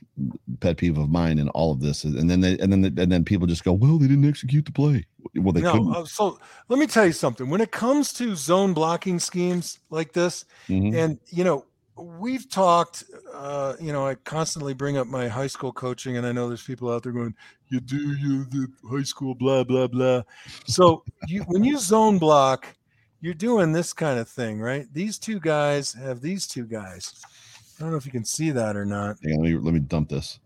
[0.60, 2.04] pet peeve of mine in all of this.
[2.04, 4.66] And then they, and then the, and then people just go, well, they didn't execute
[4.66, 5.06] the play.
[5.36, 5.96] Well, they no, couldn't.
[5.96, 6.38] Uh, so
[6.68, 7.50] let me tell you something.
[7.50, 10.98] When it comes to zone blocking schemes like this, mm-hmm.
[10.98, 11.66] and you know,
[11.98, 13.04] we've talked.
[13.34, 16.64] Uh, you know, I constantly bring up my high school coaching, and I know there's
[16.64, 17.36] people out there going,
[17.70, 20.24] "You do you the high school blah blah blah."
[20.66, 22.68] So you when you zone block,
[23.20, 24.88] you're doing this kind of thing, right?
[24.94, 27.14] These two guys have these two guys
[27.82, 29.18] I don't know if you can see that or not.
[29.24, 30.40] Hang on, let me let me dump this.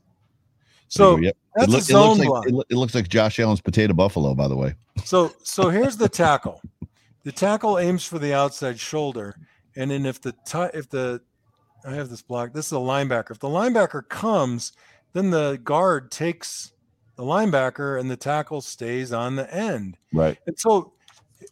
[0.88, 1.36] So yep.
[1.54, 3.94] that's it, look, a zone it looks like it, it, looks like Josh Allen's potato
[3.94, 4.76] buffalo, by the way.
[5.04, 6.62] So so here's the tackle.
[7.24, 9.36] the tackle aims for the outside shoulder,
[9.76, 11.22] and then if the t- if the
[11.86, 12.54] I have this block.
[12.54, 13.32] This is a linebacker.
[13.32, 14.74] If the linebacker comes,
[15.14, 16.72] then the guard takes
[17.16, 19.98] the linebacker, and the tackle stays on the end.
[20.12, 20.38] Right.
[20.48, 20.94] And so,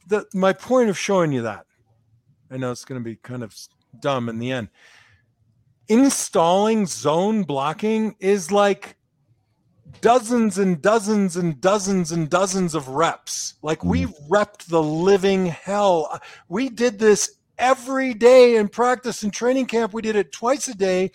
[0.07, 1.65] the my point of showing you that,
[2.51, 3.55] I know it's going to be kind of
[4.01, 4.69] dumb in the end
[5.87, 8.95] installing zone blocking is like
[10.01, 13.55] dozens and dozens and dozens and dozens of reps.
[13.61, 14.29] Like we mm.
[14.29, 16.21] repped the living hell.
[16.47, 19.93] We did this every day in practice and training camp.
[19.93, 21.11] We did it twice a day,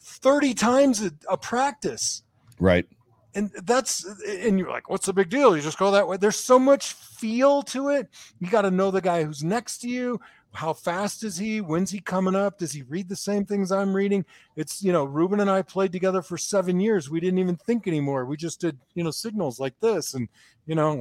[0.00, 2.22] 30 times a, a practice.
[2.58, 2.86] Right.
[3.34, 5.56] And that's and you're like, what's the big deal?
[5.56, 6.18] You just go that way.
[6.18, 8.08] There's so much feel to it.
[8.40, 10.20] You got to know the guy who's next to you
[10.54, 11.60] how fast is he?
[11.60, 12.58] When's he coming up?
[12.58, 14.24] Does he read the same things I'm reading?
[14.54, 17.10] It's, you know, Ruben and I played together for seven years.
[17.10, 18.26] We didn't even think anymore.
[18.26, 20.28] We just did, you know, signals like this and,
[20.66, 20.94] you know,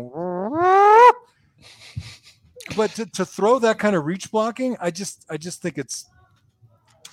[2.76, 6.06] but to, to throw that kind of reach blocking, I just, I just think it's,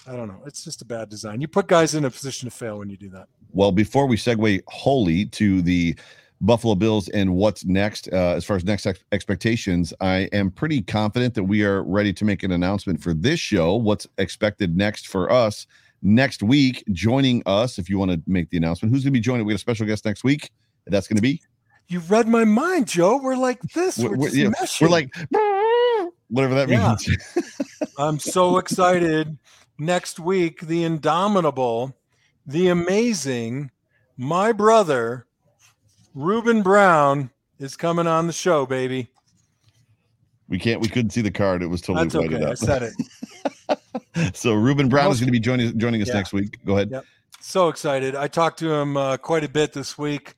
[0.07, 0.41] I don't know.
[0.47, 1.41] It's just a bad design.
[1.41, 3.29] You put guys in a position to fail when you do that.
[3.53, 5.97] Well, before we segue wholly to the
[6.41, 9.93] Buffalo Bills and what's next uh, as far as next ex- expectations.
[10.01, 13.75] I am pretty confident that we are ready to make an announcement for this show.
[13.75, 15.67] What's expected next for us
[16.03, 16.85] next week?
[16.93, 19.47] Joining us, if you want to make the announcement, who's going to be joining?
[19.47, 20.51] We have a special guest next week.
[20.87, 21.43] That's going to be.
[21.89, 23.17] You read my mind, Joe.
[23.17, 23.97] We're like this.
[23.97, 25.15] We're, we're, yeah, we're like
[26.29, 26.89] whatever that yeah.
[26.89, 27.45] means.
[27.99, 29.39] I'm so excited.
[29.79, 31.97] Next week, the indomitable,
[32.47, 33.71] the amazing,
[34.19, 35.27] my brother
[36.15, 39.09] Ruben Brown is coming on the show, baby.
[40.49, 40.81] We can't.
[40.81, 41.63] We couldn't see the card.
[41.63, 42.45] It was totally That's okay.
[42.45, 42.93] I said
[43.71, 44.37] it.
[44.37, 46.15] so Ruben Brown is going to be joining joining us yeah.
[46.15, 46.59] next week.
[46.67, 46.91] Go ahead.
[46.91, 47.05] Yep.
[47.41, 48.15] So excited!
[48.15, 50.35] I talked to him uh, quite a bit this week.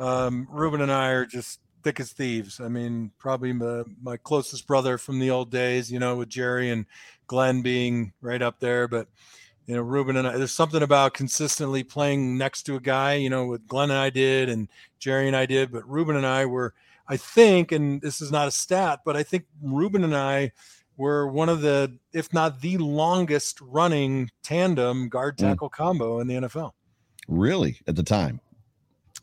[0.00, 2.60] Um, Ruben and I are just thick as thieves.
[2.60, 5.92] I mean, probably my, my closest brother from the old days.
[5.92, 6.86] You know, with Jerry and
[7.26, 9.08] Glenn being right up there, but
[9.70, 13.30] you know, Ruben and I, there's something about consistently playing next to a guy, you
[13.30, 16.44] know, with Glenn and I did and Jerry and I did, but Ruben and I
[16.46, 16.74] were,
[17.06, 20.50] I think, and this is not a stat, but I think Ruben and I
[20.96, 25.46] were one of the, if not the longest running tandem guard hmm.
[25.46, 25.72] tackle mm.
[25.72, 26.72] combo in the NFL.
[27.28, 27.78] Really?
[27.86, 28.40] At the time?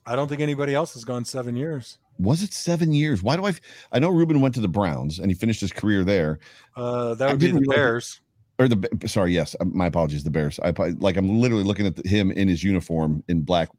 [0.08, 1.99] I don't think anybody else has gone seven years.
[2.18, 3.22] Was it seven years?
[3.22, 3.53] Why do I?
[3.91, 6.39] I know Ruben went to the Browns and he finished his career there.
[6.76, 8.22] Uh, that would I be the Bears
[8.60, 10.60] or the sorry, yes, uh, my apologies, the Bears.
[10.64, 13.70] I like I'm literally looking at him in his uniform in black,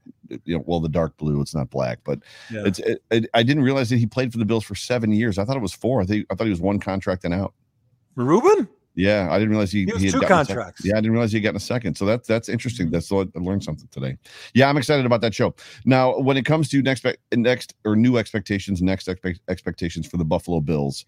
[0.44, 1.40] you know, well the dark blue.
[1.40, 2.20] It's not black, but
[2.50, 2.62] yeah.
[2.64, 2.78] it's.
[2.80, 5.38] It, it, I didn't realize that he played for the Bills for seven years.
[5.38, 6.00] I thought it was four.
[6.00, 7.54] I think I thought he was one contract and out.
[8.14, 8.68] Ruben?
[8.98, 10.56] Yeah, I didn't realize he, He had two gotten a second.
[10.56, 10.84] contracts.
[10.84, 11.96] Yeah, I didn't realize he had gotten a second.
[11.96, 12.90] So that's that's interesting.
[12.90, 14.16] That's I learned something today.
[14.54, 15.54] Yeah, I'm excited about that show.
[15.84, 20.24] Now, when it comes to next next or new expectations, next expect, expectations for the
[20.24, 21.04] Buffalo Bills,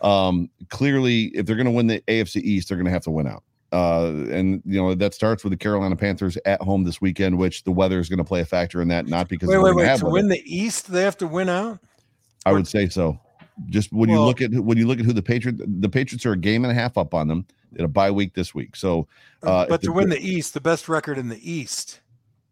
[0.00, 3.12] um, clearly, if they're going to win the AFC East, they're going to have to
[3.12, 3.44] win out.
[3.70, 7.62] Uh, and you know that starts with the Carolina Panthers at home this weekend, which
[7.62, 9.06] the weather is going to play a factor in that.
[9.06, 9.86] Not because Wait, wait, wait.
[9.86, 11.78] have To win the East, they have to win out.
[12.44, 13.20] I would say so.
[13.66, 16.32] Just when you look at when you look at who the Patriots the Patriots are
[16.32, 17.46] a game and a half up on them.
[17.76, 19.06] in a bye week this week, so
[19.42, 22.00] uh, but to win the East, the best record in the East.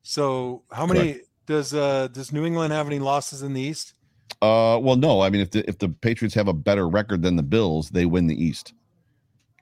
[0.03, 3.95] So how many does uh does New England have any losses in the East?
[4.43, 5.23] Uh, well, no.
[5.23, 8.05] I mean, if the if the Patriots have a better record than the Bills, they
[8.07, 8.75] win the East.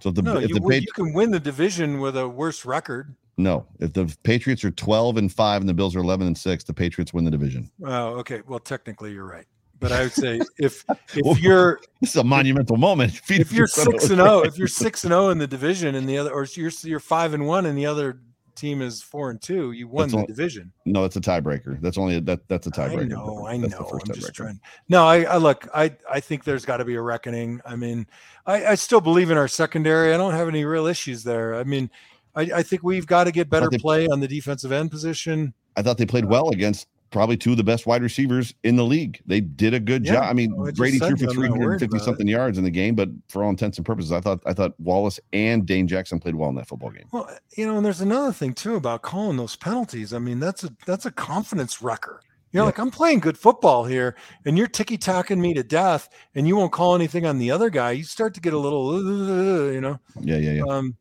[0.01, 2.17] So if the No, if you, the well, Patri- you can win the division with
[2.17, 3.15] a worse record.
[3.37, 6.65] no, if the Patriots are twelve and five and the Bills are eleven and six,
[6.65, 7.71] the Patriots win the division.
[7.85, 8.43] Oh, okay.
[8.47, 9.47] Well, technically, you're right.
[9.81, 13.12] But I would say if if you're This is a monumental moment.
[13.25, 15.95] Feed oh, if you're six and zero, if you're six and zero in the division,
[15.95, 18.20] and the other, or you're you're five and one, and the other
[18.55, 20.72] team is four and two, you won That's the division.
[20.85, 21.81] no, that's a tiebreaker.
[21.81, 23.09] That's only a, that that's a tiebreaker.
[23.09, 23.68] know, I know.
[23.68, 24.61] the first I'm just trying.
[24.89, 25.68] No, I, I look.
[25.75, 27.61] I I think there's got to be a reckoning.
[27.64, 28.07] I mean,
[28.47, 30.14] I, I still believe in our secondary.
[30.14, 31.55] I don't have any real issues there.
[31.55, 31.91] I mean,
[32.37, 35.55] I, I think we've got to get better they- play on the defensive end position.
[35.77, 38.77] I thought they played uh, well against probably two of the best wide receivers in
[38.77, 39.23] the league.
[39.25, 40.25] They did a good Yeah, job.
[40.25, 42.05] I mean, well, I Brady threw for I'm not worried 350 about it.
[42.05, 44.79] something yards in the game, but for all intents and purposes, I thought I thought
[44.79, 47.07] Wallace and Dane Jackson played well in that football game.
[47.12, 50.12] Well, you know, and there's another thing too about calling those penalties.
[50.12, 52.21] I mean, that's a that's a confidence wrecker.
[52.53, 52.67] You know, Yeah.
[52.67, 56.57] like I'm playing good football here, and you're ticky tacking me to death, and you
[56.57, 57.93] won't call anything on the other guy.
[57.93, 59.99] You start to get a little, uh, you know.
[60.21, 60.62] Yeah, yeah, yeah.
[60.69, 60.97] Um,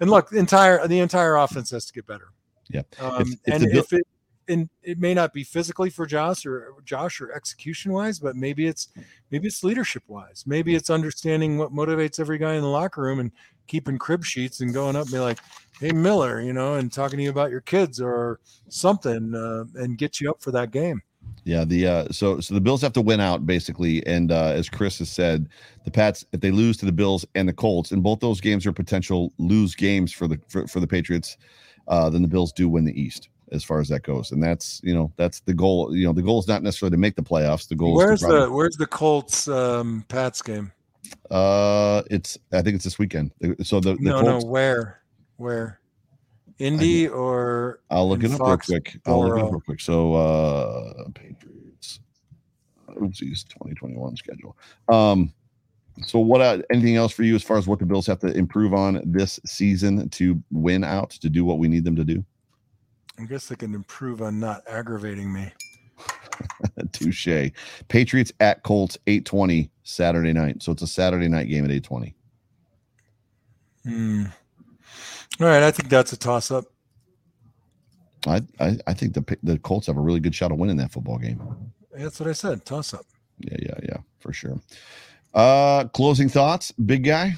[0.00, 2.28] and look, the entire the entire offense has to get better.
[2.70, 2.82] Yeah.
[3.00, 4.06] Um, If- if and if it
[4.48, 8.66] and it may not be physically for Josh or Josh or execution wise, but maybe
[8.66, 8.88] it's
[9.30, 10.44] maybe it's leadership wise.
[10.46, 13.32] Maybe it's understanding what motivates every guy in the locker room and
[13.66, 15.38] keeping crib sheets and going up and be like,
[15.80, 19.98] "Hey Miller," you know, and talking to you about your kids or something, uh, and
[19.98, 21.02] get you up for that game.
[21.44, 24.68] Yeah, the uh so so the Bills have to win out basically, and uh as
[24.68, 25.48] Chris has said,
[25.84, 28.66] the Pats if they lose to the Bills and the Colts, and both those games
[28.66, 31.36] are potential lose games for the for, for the Patriots,
[31.88, 34.80] uh then the Bills do win the East as far as that goes, and that's
[34.84, 35.94] you know that's the goal.
[35.96, 37.68] You know the goal is not necessarily to make the playoffs.
[37.68, 40.72] The goal Where's is probably, the Where's the Colts um, Pats game?
[41.30, 43.30] uh it's I think it's this weekend.
[43.62, 45.00] So the, the no, Colts, no, where,
[45.36, 45.80] where,
[46.58, 48.96] Indy or I'll look it up real quick.
[49.06, 49.80] I'll look it up real quick.
[49.80, 52.00] So uh Patriots,
[52.88, 54.56] oopsies, 2021 schedule.
[54.88, 55.32] Um,
[56.06, 56.40] so what?
[56.40, 59.00] Uh, anything else for you as far as what the Bills have to improve on
[59.04, 62.24] this season to win out to do what we need them to do?
[63.18, 65.52] I guess they can improve on not aggravating me.
[66.92, 67.50] Touche.
[67.88, 70.62] Patriots at Colts, 820 Saturday night.
[70.62, 72.14] So it's a Saturday night game at 820.
[73.84, 74.24] Hmm.
[75.40, 76.64] All right, I think that's a toss up.
[78.26, 80.92] I, I I think the the Colts have a really good shot of winning that
[80.92, 81.42] football game.
[81.92, 82.64] That's what I said.
[82.64, 83.04] Toss up.
[83.38, 84.58] Yeah, yeah, yeah, for sure.
[85.34, 87.34] Uh closing thoughts, big guy.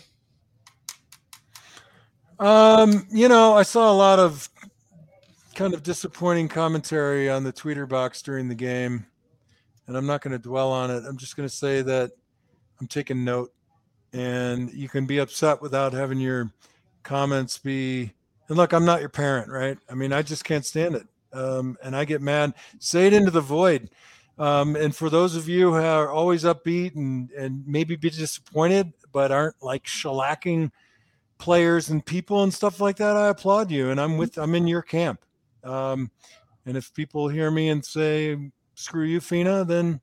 [2.39, 4.49] Um, you know, I saw a lot of
[5.57, 9.07] kind of disappointing commentary on the tweeter box during the game,
[9.87, 11.03] and I'm not going to dwell on it.
[11.09, 12.13] I'm just going to say that
[12.79, 13.53] I'm taking note,
[14.13, 16.53] and you can be upset without having your
[17.03, 18.13] comments be.
[18.49, 19.79] And look, I'm not your parent, right?
[19.91, 22.53] I mean, I just can't stand it, um, and I get mad.
[22.79, 23.89] Say it into the void.
[24.39, 28.93] Um, and for those of you who are always upbeat and and maybe be disappointed,
[29.11, 30.71] but aren't like shellacking
[31.39, 34.67] players and people and stuff like that, I applaud you, and I'm with I'm in
[34.67, 35.23] your camp.
[35.67, 36.11] Um,
[36.65, 38.37] and if people hear me and say
[38.75, 40.01] "screw you, Fina," then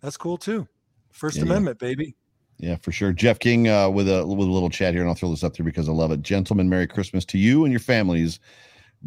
[0.00, 0.66] that's cool too.
[1.10, 1.50] First Yeah, yeah.
[1.50, 2.16] Amendment, baby.
[2.58, 3.12] Yeah, for sure.
[3.12, 5.56] Jeff King uh, with a with a little chat here, and I'll throw this up
[5.56, 6.22] there because I love it.
[6.22, 8.38] Gentlemen, Merry Christmas to you and your families.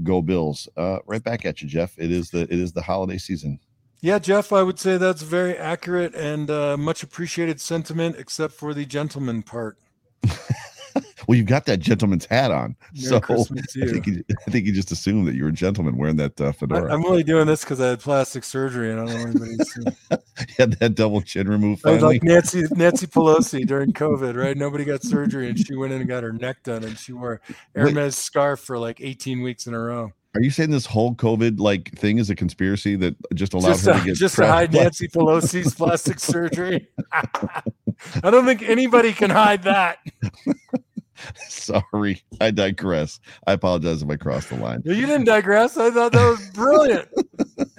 [0.02, 0.68] Go Bills!
[0.76, 1.94] Uh, right back at you, Jeff.
[2.00, 3.60] It is the it is the holiday season.
[4.02, 8.74] Yeah, Jeff, I would say that's very accurate and uh, much appreciated sentiment, except for
[8.74, 9.78] the gentleman part.
[11.26, 14.24] Well, you've got that gentleman's hat on, Merry so I think you.
[14.46, 16.94] I think he just assumed that you were a gentleman wearing that uh, I, fedora.
[16.94, 19.66] I'm only doing this because I had plastic surgery, and I don't want anybody to
[19.66, 20.18] see.
[20.50, 21.88] He had that double chin removed.
[21.88, 24.58] I was like Nancy Nancy Pelosi during COVID, right?
[24.58, 27.40] Nobody got surgery, and she went in and got her neck done, and she wore
[27.48, 27.58] Wait.
[27.74, 30.12] Hermes scarf for like 18 weeks in a row.
[30.36, 33.86] Are you saying this whole COVID like thing is a conspiracy that just allowed Just
[33.86, 36.88] her to, to get just to hide Nancy Pelosi's plastic surgery.
[38.24, 40.00] I don't think anybody can hide that.
[41.48, 43.20] Sorry, I digress.
[43.48, 44.82] I apologize if I crossed the line.
[44.86, 45.78] You didn't digress.
[45.78, 47.10] I thought that was brilliant.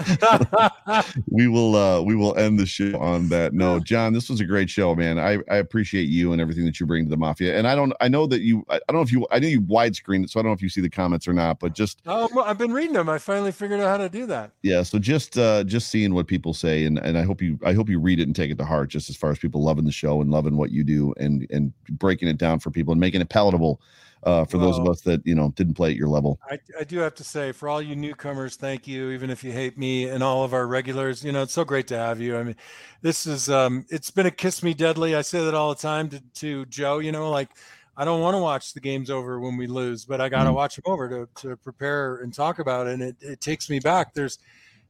[1.28, 4.44] we will uh we will end the show on that no john this was a
[4.44, 7.56] great show man i i appreciate you and everything that you bring to the mafia
[7.56, 9.60] and i don't i know that you i, don't know if you i know you
[9.60, 12.00] widescreen it so i don't know if you see the comments or not but just
[12.06, 14.82] oh well, i've been reading them i finally figured out how to do that yeah
[14.82, 17.88] so just uh just seeing what people say and and i hope you i hope
[17.88, 19.92] you read it and take it to heart just as far as people loving the
[19.92, 23.20] show and loving what you do and and breaking it down for people and making
[23.20, 23.80] it palatable
[24.24, 26.38] uh, for well, those of us that you know didn't play at your level.
[26.50, 29.10] I, I do have to say, for all you newcomers, thank you.
[29.10, 31.86] Even if you hate me, and all of our regulars, you know, it's so great
[31.88, 32.36] to have you.
[32.36, 32.56] I mean,
[33.02, 35.14] this is um, it's been a kiss me deadly.
[35.14, 36.98] I say that all the time to, to Joe.
[37.00, 37.50] You know, like
[37.96, 40.44] I don't want to watch the games over when we lose, but I got to
[40.46, 40.56] mm-hmm.
[40.56, 42.94] watch them over to to prepare and talk about it.
[42.94, 44.14] And it, it takes me back.
[44.14, 44.38] There's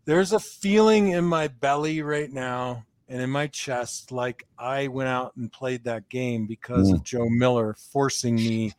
[0.04, 5.08] there's a feeling in my belly right now and in my chest like I went
[5.08, 6.94] out and played that game because mm.
[6.94, 8.72] of Joe Miller forcing me,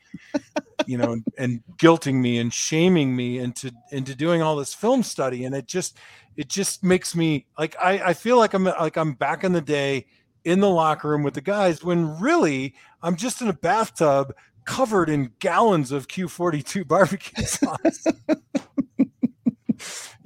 [0.88, 5.46] you know, and guilting me and shaming me into into doing all this film study.
[5.46, 5.98] And it just
[6.36, 9.62] it just makes me like I, I feel like I'm like I'm back in the
[9.62, 10.08] day
[10.44, 14.34] in the locker room with the guys when really I'm just in a bathtub
[14.66, 18.06] covered in gallons of Q42 barbecue sauce.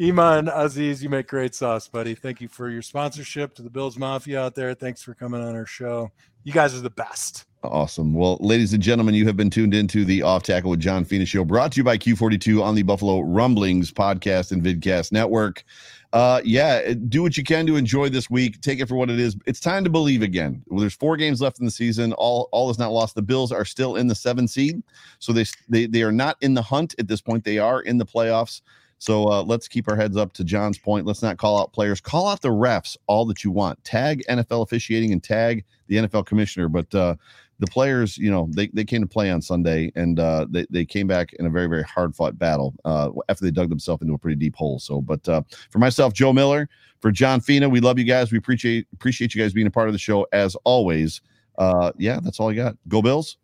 [0.01, 2.15] Iman Aziz, you make great sauce, buddy.
[2.15, 4.73] Thank you for your sponsorship to the Bills Mafia out there.
[4.73, 6.11] Thanks for coming on our show.
[6.43, 7.45] You guys are the best.
[7.63, 8.13] Awesome.
[8.13, 11.25] Well, ladies and gentlemen, you have been tuned into the Off Tackle with John Fina
[11.25, 15.65] show, brought to you by Q42 on the Buffalo Rumblings podcast and vidcast network.
[16.13, 18.61] Uh, yeah, do what you can to enjoy this week.
[18.61, 19.35] Take it for what it is.
[19.45, 20.63] It's time to believe again.
[20.67, 22.13] Well, there's four games left in the season.
[22.13, 23.13] All all is not lost.
[23.13, 24.81] The Bills are still in the seven seed,
[25.19, 27.43] so they they they are not in the hunt at this point.
[27.43, 28.61] They are in the playoffs.
[28.99, 31.05] So uh, let's keep our heads up to John's point.
[31.05, 32.01] Let's not call out players.
[32.01, 33.81] Call out the refs all that you want.
[33.85, 36.67] Tag NFL officiating and tag the NFL commissioner.
[36.67, 37.15] But uh,
[37.59, 40.83] the players, you know, they, they came to play on Sunday and uh, they, they
[40.85, 44.13] came back in a very, very hard fought battle uh, after they dug themselves into
[44.13, 44.79] a pretty deep hole.
[44.79, 46.67] So, but uh, for myself, Joe Miller,
[46.99, 48.31] for John Fina, we love you guys.
[48.33, 51.21] We appreciate appreciate you guys being a part of the show as always.
[51.57, 52.75] Uh, yeah, that's all I got.
[52.89, 53.37] Go Bills.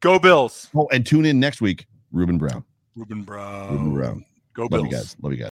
[0.00, 0.68] Go Bills.
[0.76, 2.64] Oh, and tune in next week, Ruben Brown.
[2.96, 3.72] Ruben Brown.
[3.72, 4.24] Ruben Brown.
[4.58, 4.82] Go Bills.
[4.82, 5.16] Love you guys.
[5.22, 5.50] Love you guys.